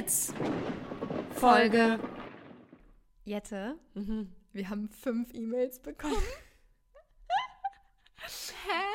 Blitz. 0.00 0.32
Folge. 1.34 1.98
Jette, 3.26 3.76
Mhm. 3.92 4.32
wir 4.54 4.70
haben 4.70 4.88
fünf 4.88 5.34
E-Mails 5.34 5.78
bekommen. 5.80 6.14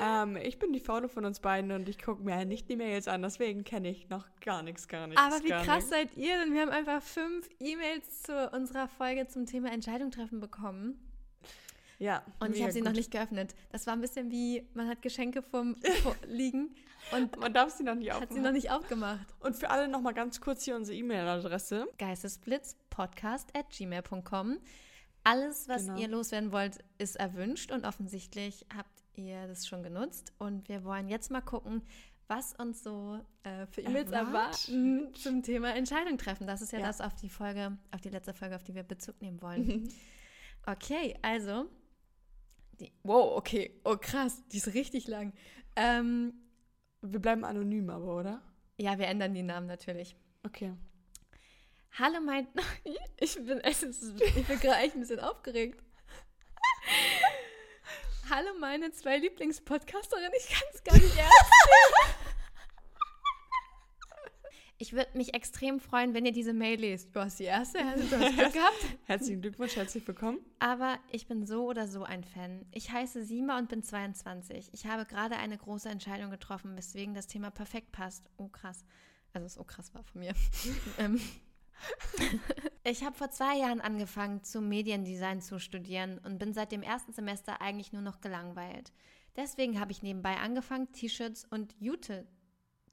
Ähm, 0.01 0.37
ich 0.37 0.59
bin 0.59 0.71
die 0.71 0.79
Faule 0.79 1.07
von 1.09 1.25
uns 1.25 1.39
beiden 1.39 1.71
und 1.71 1.87
ich 1.89 2.01
gucke 2.01 2.21
mir 2.23 2.45
nicht 2.45 2.69
die 2.69 2.75
Mails 2.75 3.07
an, 3.07 3.21
deswegen 3.21 3.63
kenne 3.63 3.89
ich 3.89 4.07
noch 4.09 4.25
gar 4.41 4.61
nichts, 4.61 4.87
gar 4.87 5.07
nichts. 5.07 5.21
Aber 5.21 5.43
wie 5.43 5.49
krass 5.49 5.67
nichts. 5.67 5.89
seid 5.89 6.15
ihr 6.17 6.37
denn? 6.37 6.53
Wir 6.53 6.61
haben 6.61 6.69
einfach 6.69 7.01
fünf 7.01 7.49
E-Mails 7.59 8.23
zu 8.23 8.49
unserer 8.51 8.87
Folge 8.87 9.27
zum 9.27 9.45
Thema 9.45 9.71
Entscheidung 9.71 10.11
treffen 10.11 10.39
bekommen. 10.39 10.99
Ja. 11.99 12.23
Und 12.39 12.55
ich 12.55 12.61
habe 12.61 12.71
sie 12.73 12.81
noch 12.81 12.91
nicht 12.91 13.11
geöffnet. 13.11 13.55
Das 13.71 13.87
war 13.87 13.93
ein 13.93 14.01
bisschen 14.01 14.29
wie, 14.31 14.67
man 14.73 14.87
hat 14.89 15.01
Geschenke 15.01 15.41
vom, 15.41 15.75
liegen 16.27 16.75
und 17.11 17.37
Man 17.37 17.53
darf 17.53 17.69
sie 17.71 17.83
noch 17.83 17.95
nicht 17.95 18.09
hat 18.09 18.17
aufmachen. 18.17 18.35
sie 18.35 18.41
noch 18.41 18.51
nicht 18.51 18.71
aufgemacht. 18.71 19.25
Und 19.39 19.55
für 19.55 19.69
alle 19.69 19.87
nochmal 19.87 20.13
ganz 20.13 20.41
kurz 20.41 20.63
hier 20.63 20.75
unsere 20.75 20.97
E-Mail-Adresse. 20.97 21.87
geistesblitzpodcast 21.97 23.55
at 23.55 23.69
gmail.com. 23.69 24.59
Alles, 25.23 25.67
was 25.67 25.85
Genau. 25.87 25.97
ihr 25.99 26.07
loswerden 26.07 26.51
wollt, 26.51 26.79
ist 26.97 27.15
erwünscht 27.15 27.71
und 27.71 27.85
offensichtlich 27.85 28.65
habt 28.75 29.03
ihr 29.15 29.47
das 29.47 29.65
schon 29.67 29.81
genutzt. 29.81 30.33
Und 30.37 30.67
wir 30.69 30.83
wollen 30.83 31.07
jetzt 31.07 31.31
mal 31.31 31.41
gucken, 31.41 31.81
was 32.27 32.53
uns 32.55 32.83
so 32.83 33.19
äh, 33.43 33.65
für 33.67 33.81
E-Mails 33.81 34.11
erwarten 34.11 35.13
zum 35.15 35.41
Thema 35.43 35.75
Entscheidung 35.75 36.17
treffen. 36.17 36.45
Das 36.47 36.61
ist 36.61 36.71
ja, 36.73 36.79
Ja. 36.79 36.87
das 36.87 37.01
auf 37.01 37.15
die 37.15 37.29
Folge, 37.29 37.77
auf 37.91 38.01
die 38.01 38.09
letzte 38.09 38.33
Folge, 38.33 38.55
auf 38.55 38.63
die 38.63 38.73
wir 38.75 38.83
Bezug 38.83 39.21
nehmen 39.21 39.41
wollen. 39.41 39.87
okay, 40.67 41.15
also. 41.21 41.65
Die, 42.79 42.91
wow, 43.03 43.37
okay. 43.37 43.79
Oh 43.83 43.97
krass, 43.97 44.43
die 44.51 44.57
ist 44.57 44.73
richtig 44.73 45.07
lang. 45.07 45.33
Ähm, 45.75 46.33
Wir 47.01 47.19
bleiben 47.19 47.43
anonym 47.45 47.89
aber, 47.89 48.15
oder? 48.17 48.41
ja, 48.77 48.97
wir 48.99 49.07
ändern 49.07 49.33
die 49.33 49.43
Namen 49.43 49.67
natürlich. 49.67 50.15
Okay. 50.45 50.73
Hallo 51.97 52.19
mein. 52.19 52.47
Ich 53.17 53.35
bin, 53.35 53.61
ich 53.63 53.79
bin 54.47 54.59
gerade 54.59 54.81
echt 54.83 54.95
ein 54.95 54.99
bisschen 54.99 55.21
aufgeregt. 55.21 55.81
Hallo 58.29 58.49
meine 58.59 58.91
zwei 58.91 59.17
Lieblingspodcasterinnen. 59.17 60.31
Ich 60.37 60.49
kann 60.49 60.67
es 60.73 60.83
gar 60.83 60.95
nicht 60.95 61.15
ernst 61.15 61.51
nehmen. 61.65 62.24
Ich 64.77 64.91
würde 64.91 65.17
mich 65.17 65.33
extrem 65.33 65.79
freuen, 65.79 66.13
wenn 66.13 66.25
ihr 66.25 66.33
diese 66.33 66.51
Mail 66.51 66.81
lest. 66.81 67.15
Du 67.15 67.21
hast 67.21 67.39
die 67.39 67.45
erste, 67.45 67.77
du 68.09 68.19
hast 68.19 68.37
Glück 68.37 68.53
gehabt. 68.53 68.85
Herzlichen 69.05 69.41
Glückwunsch, 69.41 69.77
herzlich 69.77 70.05
willkommen. 70.05 70.39
Aber 70.59 70.99
ich 71.11 71.27
bin 71.27 71.45
so 71.45 71.65
oder 71.65 71.87
so 71.87 72.03
ein 72.03 72.25
Fan. 72.25 72.65
Ich 72.71 72.91
heiße 72.91 73.23
Sima 73.23 73.57
und 73.57 73.69
bin 73.69 73.83
22. 73.83 74.71
Ich 74.73 74.85
habe 74.85 75.05
gerade 75.05 75.37
eine 75.37 75.57
große 75.57 75.87
Entscheidung 75.87 76.29
getroffen, 76.29 76.75
weswegen 76.75 77.13
das 77.13 77.27
Thema 77.27 77.51
perfekt 77.51 77.93
passt. 77.93 78.29
Oh 78.35 78.49
krass. 78.49 78.83
Also 79.31 79.45
es 79.45 79.57
oh 79.57 79.63
krass 79.63 79.93
war 79.93 80.03
von 80.03 80.21
mir. 80.21 80.33
ähm. 80.97 81.21
Ich 82.87 83.03
habe 83.03 83.15
vor 83.15 83.31
zwei 83.31 83.57
Jahren 83.57 83.81
angefangen, 83.81 84.43
zum 84.43 84.69
Mediendesign 84.69 85.41
zu 85.41 85.59
studieren 85.59 86.19
und 86.19 86.37
bin 86.37 86.53
seit 86.53 86.71
dem 86.71 86.83
ersten 86.83 87.13
Semester 87.13 87.59
eigentlich 87.59 87.91
nur 87.91 88.03
noch 88.03 88.21
gelangweilt. 88.21 88.93
Deswegen 89.35 89.79
habe 89.79 89.91
ich 89.91 90.03
nebenbei 90.03 90.37
angefangen, 90.37 90.91
T-Shirts 90.91 91.45
und 91.49 91.75
Jute 91.79 92.27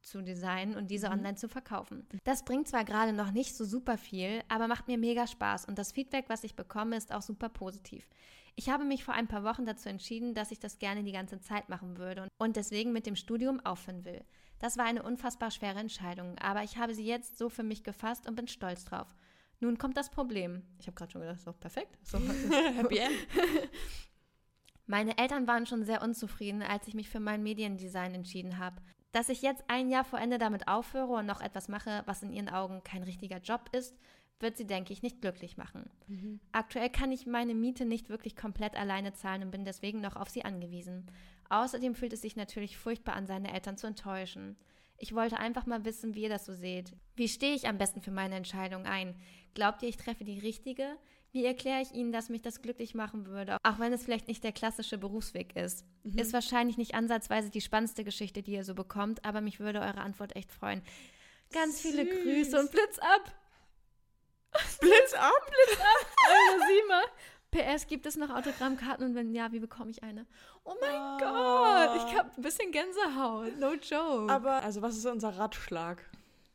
zu 0.03 0.23
designen 0.23 0.77
und 0.77 0.91
diese 0.91 1.11
online 1.11 1.37
zu 1.37 1.49
verkaufen. 1.49 2.07
Das 2.25 2.45
bringt 2.45 2.69
zwar 2.69 2.85
gerade 2.85 3.13
noch 3.13 3.31
nicht 3.31 3.55
so 3.55 3.65
super 3.65 3.97
viel, 3.97 4.43
aber 4.49 4.69
macht 4.69 4.89
mir 4.89 4.99
mega 4.99 5.27
Spaß 5.27 5.67
und 5.67 5.79
das 5.79 5.93
Feedback, 5.93 6.27
was 6.29 6.45
ich 6.45 6.57
bekomme, 6.57 6.97
ist 6.97 7.13
auch 7.13 7.23
super 7.23 7.49
positiv. 7.49 8.09
Ich 8.55 8.69
habe 8.69 8.85
mich 8.85 9.05
vor 9.05 9.15
ein 9.15 9.29
paar 9.29 9.45
Wochen 9.45 9.65
dazu 9.65 9.89
entschieden, 9.89 10.35
dass 10.35 10.51
ich 10.51 10.59
das 10.59 10.79
gerne 10.79 11.03
die 11.03 11.13
ganze 11.13 11.41
Zeit 11.41 11.69
machen 11.69 11.97
würde 11.97 12.23
und- 12.23 12.31
und 12.39 12.57
deswegen 12.57 12.93
mit 12.93 13.07
dem 13.07 13.17
Studium 13.17 13.61
aufhören 13.61 14.05
will. 14.05 14.23
Das 14.59 14.77
war 14.77 14.85
eine 14.85 15.03
unfassbar 15.03 15.51
schwere 15.51 15.79
Entscheidung, 15.79 16.39
aber 16.39 16.63
ich 16.63 16.77
habe 16.77 16.95
sie 16.95 17.07
jetzt 17.07 17.39
so 17.39 17.49
für 17.49 17.63
mich 17.63 17.83
gefasst 17.83 18.29
und 18.29 18.35
bin 18.35 18.49
stolz 18.49 18.85
drauf. 18.85 19.15
Nun 19.61 19.79
kommt 19.79 19.97
das 19.97 20.11
Problem. 20.11 20.63
Ich 20.81 20.87
habe 20.87 20.97
gerade 20.97 21.13
schon 21.13 21.21
gedacht, 21.21 21.41
so 21.41 21.53
perfekt. 21.53 21.97
So, 22.03 22.19
Happy 22.77 22.99
End. 22.99 23.15
meine 24.87 25.17
Eltern 25.19 25.47
waren 25.47 25.67
schon 25.67 25.85
sehr 25.85 26.03
unzufrieden, 26.03 26.63
als 26.63 26.89
ich 26.89 26.95
mich 26.95 27.09
für 27.09 27.21
mein 27.21 27.43
Mediendesign 27.43 28.15
entschieden 28.15 28.59
habe. 28.59 28.83
Dass 29.13 29.29
ich 29.29 29.43
jetzt 29.43 29.65
ein 29.69 29.91
Jahr 29.91 30.05
vor 30.05 30.19
Ende 30.19 30.39
damit 30.39 30.69
aufhöre 30.69 31.13
und 31.13 31.27
noch 31.27 31.41
etwas 31.41 31.69
mache, 31.69 32.03
was 32.07 32.23
in 32.23 32.33
ihren 32.33 32.49
Augen 32.49 32.83
kein 32.83 33.03
richtiger 33.03 33.39
Job 33.39 33.69
ist, 33.73 33.95
wird 34.41 34.57
sie, 34.57 34.67
denke 34.67 34.93
ich, 34.93 35.03
nicht 35.03 35.21
glücklich 35.21 35.57
machen. 35.57 35.89
Aktuell 36.51 36.91
kann 36.91 37.13
ich 37.13 37.27
meine 37.27 37.55
Miete 37.55 37.85
nicht 37.85 38.09
wirklich 38.09 38.37
komplett 38.37 38.75
alleine 38.75 39.13
zahlen 39.13 39.43
und 39.43 39.51
bin 39.51 39.65
deswegen 39.65 40.01
noch 40.01 40.17
auf 40.17 40.29
sie 40.29 40.45
angewiesen. 40.45 41.07
Außerdem 41.49 41.95
fühlt 41.95 42.13
es 42.13 42.23
sich 42.23 42.35
natürlich 42.37 42.77
furchtbar 42.77 43.15
an, 43.15 43.27
seine 43.27 43.53
Eltern 43.53 43.77
zu 43.77 43.87
enttäuschen. 43.87 44.57
Ich 44.99 45.15
wollte 45.15 45.39
einfach 45.39 45.67
mal 45.67 45.85
wissen, 45.85 46.15
wie 46.15 46.23
ihr 46.23 46.29
das 46.29 46.47
so 46.47 46.55
seht. 46.55 46.93
Wie 47.15 47.29
stehe 47.29 47.55
ich 47.55 47.69
am 47.69 47.79
besten 47.79 48.03
für 48.03 48.11
meine 48.11 48.37
Entscheidung 48.37 48.87
ein? 48.87 49.15
Glaubt 49.55 49.83
ihr, 49.83 49.89
ich 49.89 49.97
treffe 49.97 50.25
die 50.25 50.39
richtige? 50.39 50.97
Wie 51.33 51.45
erkläre 51.47 51.81
ich 51.81 51.93
Ihnen, 51.93 52.13
dass 52.13 52.29
mich 52.29 52.43
das 52.43 52.61
glücklich 52.61 52.95
machen 52.95 53.27
würde, 53.27 53.57
auch 53.63 53.79
wenn 53.79 53.93
es 53.93 54.05
vielleicht 54.05 54.29
nicht 54.29 54.45
der 54.45 54.53
klassische 54.53 54.99
Berufsweg 54.99 55.57
ist? 55.57 55.85
Ist 56.05 56.33
wahrscheinlich 56.35 56.77
nicht 56.77 56.95
ansatzweise 56.95 57.49
die 57.49 57.63
spannendste 57.63 58.05
Geschichte, 58.05 58.43
die 58.43 58.53
ihr 58.53 58.65
so 58.65 58.75
bekommt, 58.75 59.25
aber 59.25 59.41
mich 59.41 59.59
würde 59.59 59.81
eure 59.81 60.03
Antwort 60.03 60.37
echt 60.37 60.53
freuen. 60.53 60.83
Ganz 61.53 61.81
viele 61.81 62.05
Süß. 62.05 62.23
Grüße 62.23 62.61
und 62.61 62.71
Blitz 62.71 62.99
ab! 62.99 63.33
Blitz 64.81 65.15
ab! 65.15 65.53
Also 66.29 66.65
Sima. 66.67 67.03
PS, 67.51 67.87
gibt 67.87 68.07
es 68.07 68.17
noch 68.17 68.31
Autogrammkarten 68.31 69.05
und 69.07 69.15
wenn 69.15 69.35
ja, 69.35 69.53
wie 69.53 69.59
bekomme 69.61 69.91
ich 69.91 70.03
eine? 70.03 70.27
Oh 70.65 70.75
mein 70.81 70.91
Ah. 70.95 71.87
Gott, 71.97 72.09
ich 72.09 72.19
habe 72.19 72.31
ein 72.37 72.43
bisschen 72.43 72.73
Gänsehaut. 72.73 73.59
No 73.59 73.73
joke. 73.75 74.31
Aber, 74.33 74.63
also, 74.63 74.81
was 74.83 74.97
ist 74.97 75.07
unser 75.07 75.37
Ratschlag? 75.39 76.03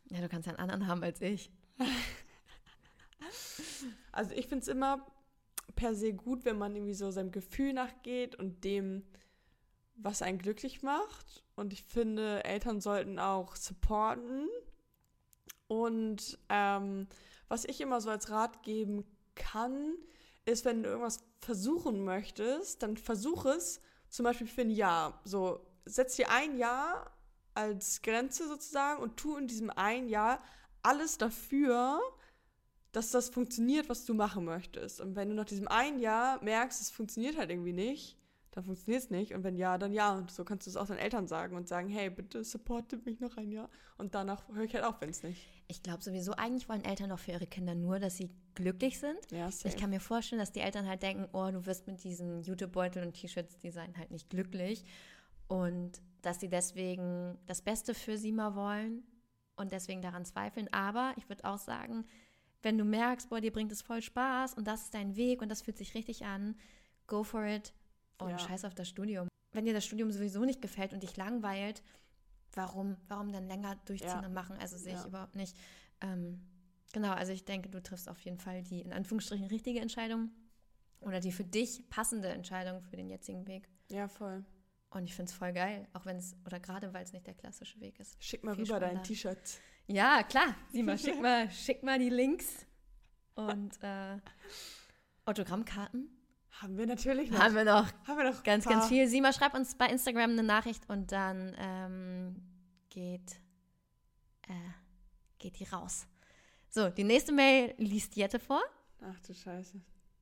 ja, 0.09 0.21
du 0.21 0.29
kannst 0.29 0.47
ja 0.47 0.53
einen 0.53 0.59
anderen 0.61 0.87
haben 0.87 1.03
als 1.03 1.19
ich. 1.21 1.49
Also, 4.11 4.33
ich 4.33 4.47
finde 4.47 4.63
es 4.63 4.67
immer 4.67 5.05
per 5.75 5.95
se 5.95 6.13
gut, 6.13 6.45
wenn 6.45 6.57
man 6.57 6.75
irgendwie 6.75 6.93
so 6.93 7.11
seinem 7.11 7.31
Gefühl 7.31 7.73
nachgeht 7.73 8.35
und 8.35 8.63
dem, 8.63 9.03
was 9.95 10.21
einen 10.21 10.39
glücklich 10.39 10.83
macht. 10.83 11.43
Und 11.55 11.73
ich 11.73 11.83
finde, 11.83 12.43
Eltern 12.43 12.81
sollten 12.81 13.19
auch 13.19 13.55
supporten. 13.55 14.47
Und 15.67 16.37
ähm, 16.49 17.07
was 17.47 17.65
ich 17.65 17.81
immer 17.81 18.01
so 18.01 18.09
als 18.09 18.29
Rat 18.29 18.63
geben 18.63 19.05
kann, 19.35 19.95
ist, 20.45 20.65
wenn 20.65 20.83
du 20.83 20.89
irgendwas 20.89 21.23
versuchen 21.41 22.03
möchtest, 22.03 22.81
dann 22.83 22.97
versuch 22.97 23.45
es 23.45 23.81
zum 24.09 24.23
Beispiel 24.23 24.47
für 24.47 24.61
ein 24.61 24.71
Jahr. 24.71 25.19
So, 25.25 25.65
setz 25.85 26.15
dir 26.15 26.31
ein 26.31 26.57
Jahr 26.57 27.11
als 27.53 28.01
Grenze 28.01 28.47
sozusagen 28.47 29.01
und 29.01 29.17
tu 29.17 29.35
in 29.35 29.47
diesem 29.47 29.69
ein 29.69 30.07
Jahr 30.07 30.39
alles 30.83 31.17
dafür, 31.17 31.99
dass 32.91 33.11
das 33.11 33.29
funktioniert, 33.29 33.89
was 33.89 34.05
du 34.05 34.13
machen 34.13 34.45
möchtest. 34.45 35.01
Und 35.01 35.15
wenn 35.15 35.29
du 35.29 35.35
nach 35.35 35.45
diesem 35.45 35.67
einen 35.67 35.99
Jahr 35.99 36.43
merkst, 36.43 36.81
es 36.81 36.89
funktioniert 36.89 37.37
halt 37.37 37.49
irgendwie 37.49 37.73
nicht, 37.73 38.17
dann 38.57 38.63
funktioniert 38.63 39.03
es 39.03 39.09
nicht. 39.11 39.35
Und 39.35 39.43
wenn 39.43 39.55
ja, 39.55 39.77
dann 39.77 39.93
ja. 39.93 40.15
Und 40.17 40.31
so 40.31 40.43
kannst 40.43 40.65
du 40.65 40.71
es 40.71 40.77
auch 40.77 40.87
deinen 40.87 40.97
Eltern 40.97 41.27
sagen 41.27 41.55
und 41.55 41.67
sagen, 41.67 41.89
hey, 41.89 42.09
bitte 42.09 42.43
supportet 42.43 43.05
mich 43.05 43.19
noch 43.19 43.37
ein 43.37 43.51
Jahr. 43.51 43.69
Und 43.99 44.15
danach 44.15 44.47
höre 44.49 44.63
ich 44.63 44.73
halt 44.73 44.83
auf, 44.83 44.99
wenn 44.99 45.09
es 45.09 45.21
nicht. 45.21 45.47
Ich 45.67 45.83
glaube 45.83 46.03
sowieso, 46.03 46.31
eigentlich 46.31 46.67
wollen 46.67 46.83
Eltern 46.83 47.11
doch 47.11 47.19
für 47.19 47.33
ihre 47.33 47.45
Kinder 47.45 47.75
nur, 47.75 47.99
dass 47.99 48.17
sie 48.17 48.31
glücklich 48.55 48.99
sind. 48.99 49.19
Ja, 49.31 49.51
safe. 49.51 49.67
Ich 49.67 49.77
kann 49.77 49.91
mir 49.91 49.99
vorstellen, 49.99 50.39
dass 50.39 50.51
die 50.51 50.61
Eltern 50.61 50.87
halt 50.87 51.03
denken, 51.03 51.27
oh, 51.33 51.51
du 51.51 51.67
wirst 51.67 51.85
mit 51.85 52.03
diesen 52.03 52.41
Jutebeutel 52.41 53.05
und 53.05 53.13
T-Shirts 53.13 53.59
Design 53.59 53.95
halt 53.95 54.09
nicht 54.09 54.31
glücklich. 54.31 54.83
Und 55.47 56.01
dass 56.23 56.39
sie 56.39 56.49
deswegen 56.49 57.37
das 57.45 57.61
Beste 57.61 57.93
für 57.93 58.17
sie 58.17 58.31
mal 58.31 58.55
wollen 58.55 59.03
und 59.55 59.71
deswegen 59.71 60.01
daran 60.01 60.25
zweifeln. 60.25 60.67
Aber 60.73 61.13
ich 61.17 61.29
würde 61.29 61.45
auch 61.45 61.59
sagen, 61.59 62.05
wenn 62.63 62.77
du 62.77 62.83
merkst, 62.83 63.29
boah, 63.29 63.39
dir 63.41 63.51
bringt 63.51 63.71
es 63.71 63.81
voll 63.81 64.01
Spaß 64.01 64.53
und 64.55 64.67
das 64.67 64.83
ist 64.83 64.93
dein 64.93 65.15
Weg 65.15 65.41
und 65.41 65.49
das 65.49 65.61
fühlt 65.61 65.77
sich 65.77 65.93
richtig 65.95 66.25
an, 66.25 66.55
go 67.07 67.23
for 67.23 67.45
it 67.45 67.73
und 68.17 68.31
Ja. 68.31 68.37
scheiß 68.39 68.65
auf 68.65 68.73
das 68.75 68.89
Studium. 68.89 69.27
Wenn 69.53 69.65
dir 69.65 69.73
das 69.73 69.85
Studium 69.85 70.11
sowieso 70.11 70.43
nicht 70.43 70.61
gefällt 70.61 70.93
und 70.93 71.03
dich 71.03 71.15
langweilt, 71.17 71.83
warum, 72.53 72.97
warum 73.07 73.31
dann 73.31 73.47
länger 73.47 73.75
durchziehen 73.85 74.21
Ja. 74.21 74.25
und 74.25 74.33
machen? 74.33 74.57
Also 74.57 74.77
sehe 74.77 74.93
ich 74.93 74.99
Ja. 74.99 75.07
überhaupt 75.07 75.35
nicht. 75.35 75.55
Ähm, 76.01 76.41
genau, 76.93 77.11
also 77.11 77.31
ich 77.31 77.45
denke, 77.45 77.69
du 77.69 77.81
triffst 77.81 78.09
auf 78.09 78.19
jeden 78.21 78.37
Fall 78.39 78.63
die 78.63 78.81
in 78.81 78.93
Anführungsstrichen 78.93 79.45
richtige 79.47 79.79
Entscheidung 79.79 80.31
oder 80.99 81.19
die 81.19 81.31
für 81.31 81.43
dich 81.45 81.87
passende 81.89 82.29
Entscheidung 82.29 82.81
für 82.81 82.97
den 82.97 83.09
jetzigen 83.09 83.47
Weg. 83.47 83.69
ja, 83.89 84.07
voll. 84.07 84.43
Und 84.89 85.03
ich 85.03 85.13
finde 85.13 85.29
es 85.29 85.37
voll 85.37 85.51
geil, 85.51 85.85
auch 85.93 86.05
wenn 86.05 86.15
es, 86.17 86.35
oder 86.45 86.61
gerade 86.61 86.93
weil 86.93 87.03
es 87.03 87.11
nicht 87.11 87.27
der 87.27 87.33
klassische 87.33 87.79
Weg 87.81 87.99
ist. 87.99 88.15
Schick 88.23 88.43
mal 88.43 88.55
Viel 88.55 88.63
rüber 88.63 88.79
dein 88.79 89.03
spannender. 89.03 89.03
T-Shirt. 89.03 89.59
Ja, 89.87 90.23
klar. 90.23 90.55
Sieh 90.71 90.83
mal, 90.83 90.97
schick 90.97 91.21
mal, 91.21 91.49
schick 91.49 91.81
mal 91.83 91.97
die 91.97 92.09
Links. 92.09 92.65
Und 93.35 93.71
äh, 93.81 94.17
Autogrammkarten 95.25 96.09
Haben 96.51 96.77
wir 96.77 96.87
natürlich 96.87 97.29
noch. 97.31 97.39
haben 97.39 97.55
wir 97.55 97.63
noch. 97.63 97.87
Haben 98.05 98.17
wir 98.17 98.31
noch 98.31 98.43
Ganz, 98.43 98.65
ganz 98.65 98.87
viel. 98.87 99.07
Sieh 99.07 99.21
mal, 99.21 99.33
schreib 99.33 99.53
uns 99.53 99.75
bei 99.75 99.87
Instagram 99.87 100.31
eine 100.31 100.43
Nachricht 100.43 100.89
und 100.89 101.11
dann 101.11 101.55
ähm, 101.59 102.35
geht, 102.89 103.39
äh, 104.47 104.53
geht 105.37 105.59
die 105.59 105.65
raus. 105.65 106.07
So, 106.69 106.89
die 106.89 107.03
nächste 107.03 107.31
Mail 107.31 107.73
liest 107.77 108.15
Jette 108.15 108.39
vor. 108.39 108.61
Ach 109.01 109.19
du 109.21 109.33
Scheiße. 109.33 109.79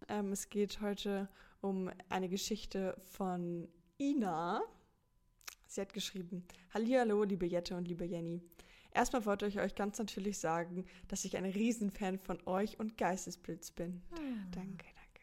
Ähm, 0.10 0.32
es 0.32 0.50
geht 0.50 0.82
heute 0.82 1.28
um 1.62 1.90
eine 2.10 2.30
Geschichte 2.30 2.96
von 3.14 3.68
Ina. 4.00 4.62
Sie 5.66 5.82
hat 5.82 5.94
geschrieben: 5.94 6.46
Hallihallo, 6.74 7.24
liebe 7.24 7.46
Jette 7.48 7.76
und 7.76 7.88
liebe 7.88 8.06
Jenny. 8.06 8.44
Erstmal 8.96 9.26
wollte 9.26 9.46
ich 9.46 9.60
euch 9.60 9.76
ganz 9.76 10.00
natürlich 10.00 10.40
sagen, 10.40 10.86
dass 11.08 11.26
ich 11.26 11.38
ein 11.38 11.46
Riesenfan 11.46 12.18
von 12.18 12.40
euch 12.48 12.80
und 12.80 12.98
Geistesblitz 12.98 13.72
bin. 13.72 14.02
Hm. 14.18 14.52
Danke, 14.52 14.86
danke. 14.86 15.22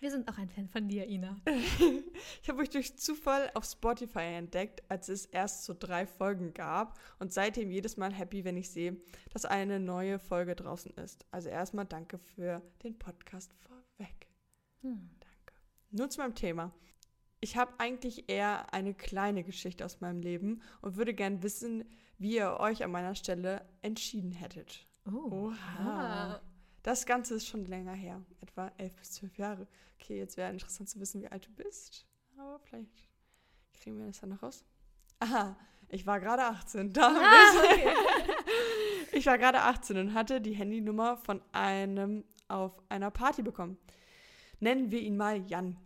Wir 0.00 0.10
sind 0.10 0.28
auch 0.28 0.38
ein 0.38 0.48
Fan 0.48 0.68
von 0.68 0.88
dir, 0.88 1.06
Ina. 1.06 1.40
Ich 2.42 2.48
habe 2.48 2.62
euch 2.62 2.70
durch 2.70 2.98
Zufall 2.98 3.50
auf 3.54 3.64
Spotify 3.64 4.34
entdeckt, 4.36 4.82
als 4.88 5.08
es 5.08 5.26
erst 5.26 5.64
so 5.64 5.74
drei 5.78 6.06
Folgen 6.06 6.54
gab 6.54 6.98
und 7.18 7.32
seitdem 7.32 7.70
jedes 7.70 7.96
Mal 7.96 8.12
happy, 8.12 8.44
wenn 8.44 8.56
ich 8.56 8.70
sehe, 8.70 8.96
dass 9.32 9.44
eine 9.44 9.78
neue 9.78 10.18
Folge 10.18 10.56
draußen 10.56 10.92
ist. 10.94 11.24
Also 11.30 11.48
erstmal 11.50 11.84
danke 11.84 12.18
für 12.18 12.62
den 12.82 12.98
Podcast 12.98 13.52
vorweg. 13.54 14.28
Hm. 14.80 15.10
Danke. 15.20 15.54
Nun 15.90 16.10
zu 16.10 16.20
meinem 16.20 16.34
Thema. 16.34 16.72
Ich 17.44 17.56
habe 17.56 17.72
eigentlich 17.78 18.30
eher 18.30 18.72
eine 18.72 18.94
kleine 18.94 19.42
Geschichte 19.42 19.84
aus 19.84 20.00
meinem 20.00 20.20
Leben 20.20 20.62
und 20.80 20.94
würde 20.94 21.12
gern 21.12 21.42
wissen, 21.42 21.84
wie 22.16 22.36
ihr 22.36 22.60
euch 22.60 22.84
an 22.84 22.92
meiner 22.92 23.16
Stelle 23.16 23.66
entschieden 23.82 24.30
hättet. 24.30 24.86
Oh. 25.06 25.50
Oha. 25.50 26.40
Das 26.84 27.04
Ganze 27.04 27.34
ist 27.34 27.48
schon 27.48 27.64
länger 27.64 27.94
her, 27.94 28.24
etwa 28.40 28.70
elf 28.78 28.94
bis 28.94 29.14
zwölf 29.14 29.36
Jahre. 29.38 29.66
Okay, 30.00 30.18
jetzt 30.18 30.36
wäre 30.36 30.52
interessant 30.52 30.88
zu 30.88 31.00
wissen, 31.00 31.20
wie 31.20 31.26
alt 31.26 31.44
du 31.44 31.50
bist. 31.50 32.06
Aber 32.38 32.60
vielleicht 32.60 33.10
kriegen 33.74 33.98
wir 33.98 34.06
das 34.06 34.20
dann 34.20 34.30
noch 34.30 34.42
raus. 34.44 34.64
Aha, 35.18 35.56
ich 35.88 36.06
war 36.06 36.20
gerade 36.20 36.44
18. 36.44 36.92
Da 36.92 37.08
Ah, 37.08 37.64
okay. 37.64 37.88
Ich 39.14 39.26
war 39.26 39.36
gerade 39.36 39.62
18 39.62 39.98
und 39.98 40.14
hatte 40.14 40.40
die 40.40 40.54
Handynummer 40.54 41.16
von 41.16 41.42
einem 41.50 42.24
auf 42.46 42.72
einer 42.88 43.10
Party 43.10 43.42
bekommen. 43.42 43.78
Nennen 44.60 44.92
wir 44.92 45.00
ihn 45.00 45.16
mal 45.16 45.44
Jan. 45.50 45.76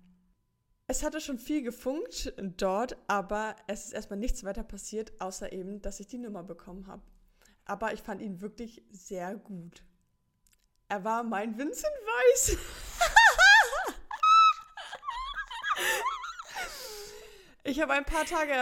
Es 0.89 1.03
hatte 1.03 1.21
schon 1.21 1.39
viel 1.39 1.63
gefunkt 1.63 2.33
dort, 2.39 2.97
aber 3.09 3.57
es 3.67 3.87
ist 3.87 3.93
erstmal 3.93 4.21
nichts 4.21 4.45
weiter 4.45 4.63
passiert, 4.63 5.21
außer 5.21 5.53
eben, 5.53 5.83
dass 5.83 5.99
ich 5.99 6.07
die 6.07 6.19
Nummer 6.19 6.45
bekommen 6.45 6.87
habe. 6.87 7.03
Aber 7.65 7.93
ich 7.93 8.03
fand 8.03 8.23
ihn 8.23 8.41
wirklich 8.41 8.85
sehr 8.93 9.35
gut. 9.35 9.83
Er 10.89 11.03
war 11.03 11.25
mein 11.25 11.59
Vincent 11.59 11.85
Weiss. 11.85 12.57
Ich 17.69 17.81
habe 17.81 17.95
ein 17.95 18.05
paar 18.05 18.25
Tage 18.25 18.53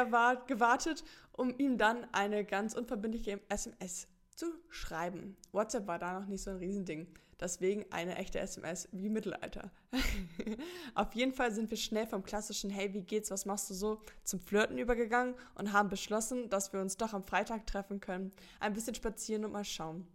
gewartet, 0.46 1.04
um 1.32 1.54
ihm 1.58 1.76
dann 1.76 2.06
eine 2.14 2.42
ganz 2.42 2.72
unverbindliche 2.72 3.38
SMS 3.50 4.08
zu 4.34 4.46
schreiben. 4.70 5.36
WhatsApp 5.52 5.86
war 5.86 5.98
da 5.98 6.18
noch 6.18 6.26
nicht 6.26 6.42
so 6.42 6.52
ein 6.52 6.56
Riesending. 6.56 7.14
Deswegen 7.40 7.84
eine 7.90 8.16
echte 8.16 8.38
SMS 8.38 8.88
wie 8.92 9.08
Mittelalter. 9.08 9.70
Auf 10.94 11.14
jeden 11.14 11.32
Fall 11.32 11.52
sind 11.52 11.70
wir 11.70 11.76
schnell 11.76 12.06
vom 12.06 12.22
klassischen 12.22 12.70
Hey, 12.70 12.94
wie 12.94 13.02
geht's, 13.02 13.30
was 13.30 13.46
machst 13.46 13.70
du 13.70 13.74
so, 13.74 14.00
zum 14.22 14.40
Flirten 14.40 14.78
übergegangen 14.78 15.34
und 15.54 15.72
haben 15.72 15.88
beschlossen, 15.88 16.48
dass 16.48 16.72
wir 16.72 16.80
uns 16.80 16.96
doch 16.96 17.12
am 17.12 17.24
Freitag 17.24 17.66
treffen 17.66 18.00
können, 18.00 18.32
ein 18.60 18.72
bisschen 18.72 18.94
spazieren 18.94 19.44
und 19.44 19.52
mal 19.52 19.64
schauen. 19.64 20.06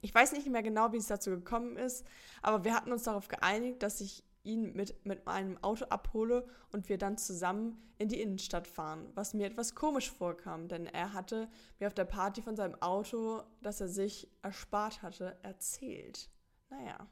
Ich 0.00 0.14
weiß 0.14 0.32
nicht 0.32 0.48
mehr 0.48 0.62
genau, 0.62 0.92
wie 0.92 0.96
es 0.96 1.06
dazu 1.06 1.30
gekommen 1.30 1.76
ist, 1.76 2.04
aber 2.42 2.64
wir 2.64 2.74
hatten 2.74 2.92
uns 2.92 3.04
darauf 3.04 3.28
geeinigt, 3.28 3.82
dass 3.82 4.00
ich 4.00 4.24
ihn 4.44 4.72
mit, 4.74 5.04
mit 5.06 5.24
meinem 5.26 5.62
Auto 5.62 5.84
abhole 5.86 6.46
und 6.72 6.88
wir 6.88 6.98
dann 6.98 7.16
zusammen 7.16 7.80
in 7.98 8.08
die 8.08 8.20
Innenstadt 8.20 8.66
fahren, 8.66 9.08
was 9.14 9.34
mir 9.34 9.46
etwas 9.46 9.74
komisch 9.74 10.10
vorkam, 10.10 10.66
denn 10.66 10.86
er 10.86 11.12
hatte 11.12 11.48
mir 11.78 11.86
auf 11.86 11.94
der 11.94 12.04
Party 12.04 12.42
von 12.42 12.56
seinem 12.56 12.74
Auto, 12.82 13.42
das 13.60 13.80
er 13.80 13.88
sich 13.88 14.28
erspart 14.42 15.02
hatte, 15.02 15.36
erzählt. 15.42 16.28
Naja. 16.72 17.06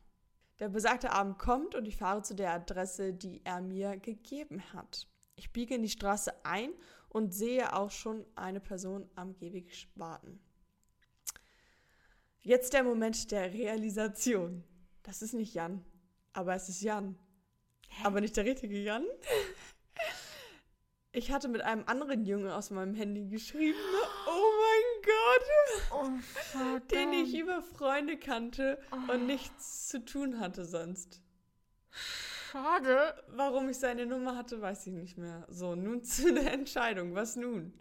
Der 0.58 0.68
besagte 0.68 1.12
Abend 1.12 1.38
kommt 1.38 1.74
und 1.74 1.86
ich 1.86 1.96
fahre 1.96 2.22
zu 2.22 2.34
der 2.34 2.52
Adresse, 2.52 3.12
die 3.12 3.40
er 3.44 3.60
mir 3.60 3.96
gegeben 3.96 4.62
hat. 4.72 5.06
Ich 5.36 5.52
biege 5.52 5.74
in 5.74 5.82
die 5.82 5.88
Straße 5.88 6.44
ein 6.44 6.70
und 7.08 7.34
sehe 7.34 7.74
auch 7.74 7.90
schon 7.90 8.26
eine 8.34 8.60
Person 8.60 9.08
am 9.14 9.34
Gehweg 9.36 9.70
warten. 9.94 10.40
Jetzt 12.42 12.72
der 12.72 12.84
Moment 12.84 13.30
der 13.30 13.52
Realisation. 13.52 14.64
Das 15.02 15.22
ist 15.22 15.34
nicht 15.34 15.54
Jan, 15.54 15.84
aber 16.32 16.54
es 16.54 16.68
ist 16.68 16.82
Jan. 16.82 17.18
Hä? 17.88 18.04
Aber 18.04 18.20
nicht 18.20 18.36
der 18.36 18.44
richtige 18.44 18.78
Jan. 18.78 19.04
Ich 21.12 21.32
hatte 21.32 21.48
mit 21.48 21.62
einem 21.62 21.84
anderen 21.86 22.24
Jungen 22.24 22.50
aus 22.50 22.70
meinem 22.70 22.94
Handy 22.94 23.26
geschrieben. 23.26 23.78
Gott. 25.30 26.02
Oh. 26.54 26.78
Den 26.90 27.12
ich 27.12 27.36
über 27.36 27.62
Freunde 27.62 28.16
kannte 28.18 28.78
Oh. 28.90 29.12
und 29.12 29.26
nichts 29.26 29.88
zu 29.88 30.04
tun 30.04 30.40
hatte 30.40 30.64
sonst. 30.64 31.22
Schade. 32.50 33.14
Warum 33.28 33.68
ich 33.68 33.78
seine 33.78 34.06
Nummer 34.06 34.36
hatte, 34.36 34.60
weiß 34.60 34.86
ich 34.86 34.92
nicht 34.92 35.18
mehr. 35.18 35.46
So, 35.48 35.74
nun 35.74 36.02
zu 36.04 36.32
der 36.34 36.52
Entscheidung. 36.52 37.14
Was 37.14 37.36
nun? 37.36 37.72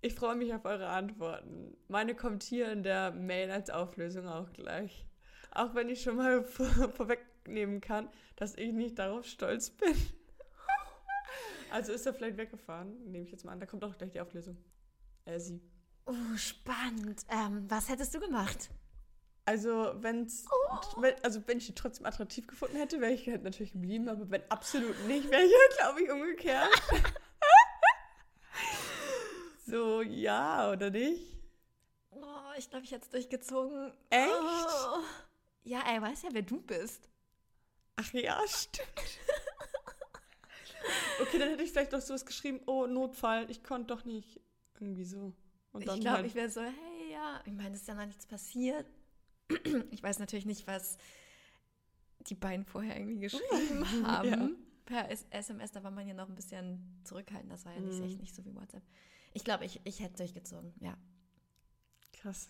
Ich 0.00 0.14
freue 0.14 0.36
mich 0.36 0.52
auf 0.54 0.64
eure 0.64 0.88
Antworten. 0.88 1.76
Meine 1.88 2.14
kommt 2.14 2.42
hier 2.42 2.70
in 2.70 2.82
der 2.82 3.12
Mail 3.12 3.50
als 3.50 3.70
Auflösung 3.70 4.26
auch 4.28 4.52
gleich. 4.52 5.06
Auch 5.52 5.74
wenn 5.74 5.88
ich 5.88 6.02
schon 6.02 6.16
mal 6.16 6.44
vor, 6.44 6.66
vorwegnehmen 6.90 7.80
kann, 7.80 8.08
dass 8.36 8.54
ich 8.56 8.72
nicht 8.72 8.98
darauf 8.98 9.24
stolz 9.26 9.70
bin. 9.70 9.94
Also 11.72 11.92
ist 11.92 12.06
er 12.06 12.14
vielleicht 12.14 12.36
weggefahren, 12.36 13.10
nehme 13.10 13.24
ich 13.24 13.32
jetzt 13.32 13.44
mal 13.44 13.50
an. 13.50 13.58
Da 13.58 13.66
kommt 13.66 13.82
auch 13.84 13.98
gleich 13.98 14.12
die 14.12 14.20
Auflösung. 14.20 14.56
Äh, 15.24 15.40
sie. 15.40 15.60
Oh, 16.06 16.36
spannend. 16.36 17.24
Ähm, 17.28 17.68
was 17.68 17.88
hättest 17.88 18.14
du 18.14 18.20
gemacht? 18.20 18.70
Also, 19.44 19.94
wenn's, 20.00 20.46
wenn, 20.96 21.14
also 21.22 21.40
wenn 21.46 21.58
ich 21.58 21.66
die 21.66 21.74
trotzdem 21.74 22.06
attraktiv 22.06 22.46
gefunden 22.46 22.76
hätte, 22.76 23.00
wäre 23.00 23.12
ich 23.12 23.28
halt 23.28 23.44
natürlich 23.44 23.72
geblieben, 23.72 24.08
aber 24.08 24.28
wenn 24.30 24.42
absolut 24.50 24.98
nicht, 25.06 25.30
wäre 25.30 25.42
ich 25.42 25.52
ja, 25.52 25.76
glaube 25.76 26.02
ich, 26.02 26.10
umgekehrt. 26.10 26.68
so, 29.66 30.02
ja, 30.02 30.72
oder 30.72 30.90
nicht? 30.90 31.22
Oh, 32.10 32.52
ich 32.56 32.68
glaube, 32.70 32.84
ich 32.84 32.90
hätte 32.90 33.04
es 33.04 33.10
durchgezogen. 33.10 33.92
Echt? 34.10 34.32
Oh. 34.32 35.02
Ja, 35.62 35.80
er 35.86 36.02
weiß 36.02 36.22
ja, 36.22 36.30
wer 36.32 36.42
du 36.42 36.60
bist. 36.60 37.08
Ach 37.96 38.12
ja, 38.12 38.40
stimmt. 38.48 38.88
Okay, 41.20 41.38
dann 41.38 41.50
hätte 41.50 41.62
ich 41.62 41.72
vielleicht 41.72 41.92
noch 41.92 42.00
sowas 42.00 42.26
geschrieben, 42.26 42.60
oh, 42.66 42.86
Notfall, 42.86 43.50
ich 43.50 43.62
konnte 43.62 43.94
doch 43.94 44.04
nicht. 44.04 44.40
Irgendwie 44.78 45.04
so. 45.04 45.32
Und 45.76 45.86
dann 45.86 45.96
ich 45.96 46.00
glaube, 46.02 46.16
halt, 46.18 46.26
ich 46.26 46.34
wäre 46.34 46.48
so, 46.50 46.60
hey, 46.62 47.12
ja. 47.12 47.40
Ich 47.44 47.52
meine, 47.52 47.74
es 47.74 47.82
ist 47.82 47.88
ja 47.88 47.94
noch 47.94 48.06
nichts 48.06 48.26
passiert. 48.26 48.86
Ich 49.90 50.02
weiß 50.02 50.18
natürlich 50.18 50.46
nicht, 50.46 50.66
was 50.66 50.98
die 52.28 52.34
beiden 52.34 52.64
vorher 52.64 52.96
irgendwie 52.96 53.20
geschrieben 53.20 53.84
haben. 54.06 54.28
Ja. 54.28 54.48
Per 54.86 55.10
SMS, 55.32 55.72
da 55.72 55.82
war 55.84 55.90
man 55.90 56.06
ja 56.06 56.14
noch 56.14 56.28
ein 56.28 56.34
bisschen 56.34 57.00
zurückhaltend. 57.04 57.52
Das 57.52 57.64
war 57.64 57.72
ja 57.74 57.80
nicht, 57.80 57.98
Mhm. 57.98 58.04
echt 58.06 58.20
nicht 58.20 58.34
so 58.34 58.44
wie 58.44 58.54
WhatsApp. 58.54 58.82
Ich 59.34 59.44
glaube, 59.44 59.64
ich, 59.64 59.80
ich 59.84 60.00
hätte 60.00 60.16
durchgezogen, 60.16 60.72
ja. 60.80 60.96
krass. 62.12 62.48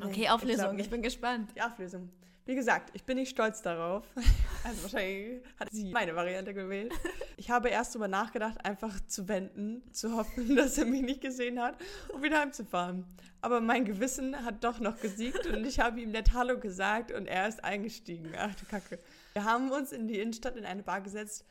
Okay, 0.00 0.20
Nee, 0.20 0.28
Auflösung, 0.28 0.56
glaub 0.64 0.72
ich, 0.72 0.78
nicht. 0.78 0.90
bin 0.90 1.02
gespannt. 1.02 1.50
Die 1.56 1.62
Auflösung. 1.62 2.10
Wie 2.44 2.54
gesagt, 2.54 2.90
ich 2.94 3.04
bin 3.04 3.16
nicht 3.18 3.30
stolz 3.30 3.62
darauf. 3.62 4.04
Also 4.64 4.82
wahrscheinlich 4.82 5.44
hat 5.60 5.70
sie 5.70 5.92
meine 5.92 6.16
Variante 6.16 6.52
gewählt. 6.52 6.92
Ich 7.46 7.52
habe 7.52 7.68
erst 7.68 7.94
darüber 7.94 8.08
nachgedacht, 8.08 8.64
einfach 8.64 8.98
zu 9.06 9.28
wenden, 9.28 9.80
zu 9.92 10.16
hoffen, 10.16 10.56
dass 10.56 10.78
er 10.78 10.84
mich 10.84 11.02
nicht 11.02 11.20
gesehen 11.20 11.62
hat 11.62 11.76
und 12.12 12.24
wieder 12.24 12.40
heimzufahren. 12.40 13.04
Aber 13.40 13.60
mein 13.60 13.84
Gewissen 13.84 14.44
hat 14.44 14.64
doch 14.64 14.80
noch 14.80 14.98
gesiegt 14.98 15.46
und 15.46 15.64
ich 15.64 15.78
habe 15.78 16.00
ihm 16.00 16.10
nett 16.10 16.32
Hallo 16.34 16.58
gesagt 16.58 17.12
und 17.12 17.28
er 17.28 17.46
ist 17.46 17.62
eingestiegen. 17.62 18.32
Ach 18.36 18.52
du 18.56 18.66
Kacke. 18.66 18.98
Wir 19.32 19.44
haben 19.44 19.70
uns 19.70 19.92
in 19.92 20.08
die 20.08 20.18
Innenstadt 20.18 20.56
in 20.56 20.64
eine 20.64 20.82
Bar 20.82 21.02
gesetzt, 21.02 21.44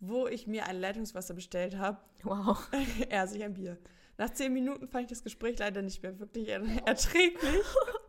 wo 0.00 0.26
ich 0.26 0.46
mir 0.46 0.64
ein 0.64 0.80
Leitungswasser 0.80 1.34
bestellt 1.34 1.76
habe 1.76 1.98
Wow. 2.22 2.70
er 3.10 3.26
sich 3.26 3.44
ein 3.44 3.52
Bier. 3.52 3.76
Nach 4.16 4.30
zehn 4.30 4.54
Minuten 4.54 4.88
fand 4.88 5.04
ich 5.04 5.10
das 5.10 5.22
Gespräch 5.22 5.58
leider 5.58 5.82
nicht 5.82 6.02
mehr 6.02 6.18
wirklich 6.18 6.48
er 6.48 6.62
erträglich. 6.86 7.66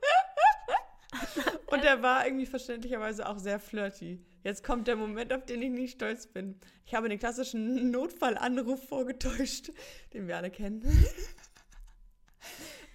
Und 1.73 1.83
er 1.83 2.03
war 2.03 2.23
irgendwie 2.23 2.45
verständlicherweise 2.45 3.27
auch 3.27 3.39
sehr 3.39 3.59
flirty. 3.59 4.19
Jetzt 4.43 4.63
kommt 4.63 4.87
der 4.87 4.95
Moment, 4.95 5.33
auf 5.33 5.43
den 5.43 5.59
ich 5.59 5.71
nicht 5.71 5.93
stolz 5.93 6.27
bin. 6.27 6.59
Ich 6.85 6.93
habe 6.93 7.09
den 7.09 7.17
klassischen 7.17 7.89
Notfallanruf 7.89 8.87
vorgetäuscht, 8.87 9.71
den 10.13 10.27
wir 10.27 10.37
alle 10.37 10.51
kennen. 10.51 10.83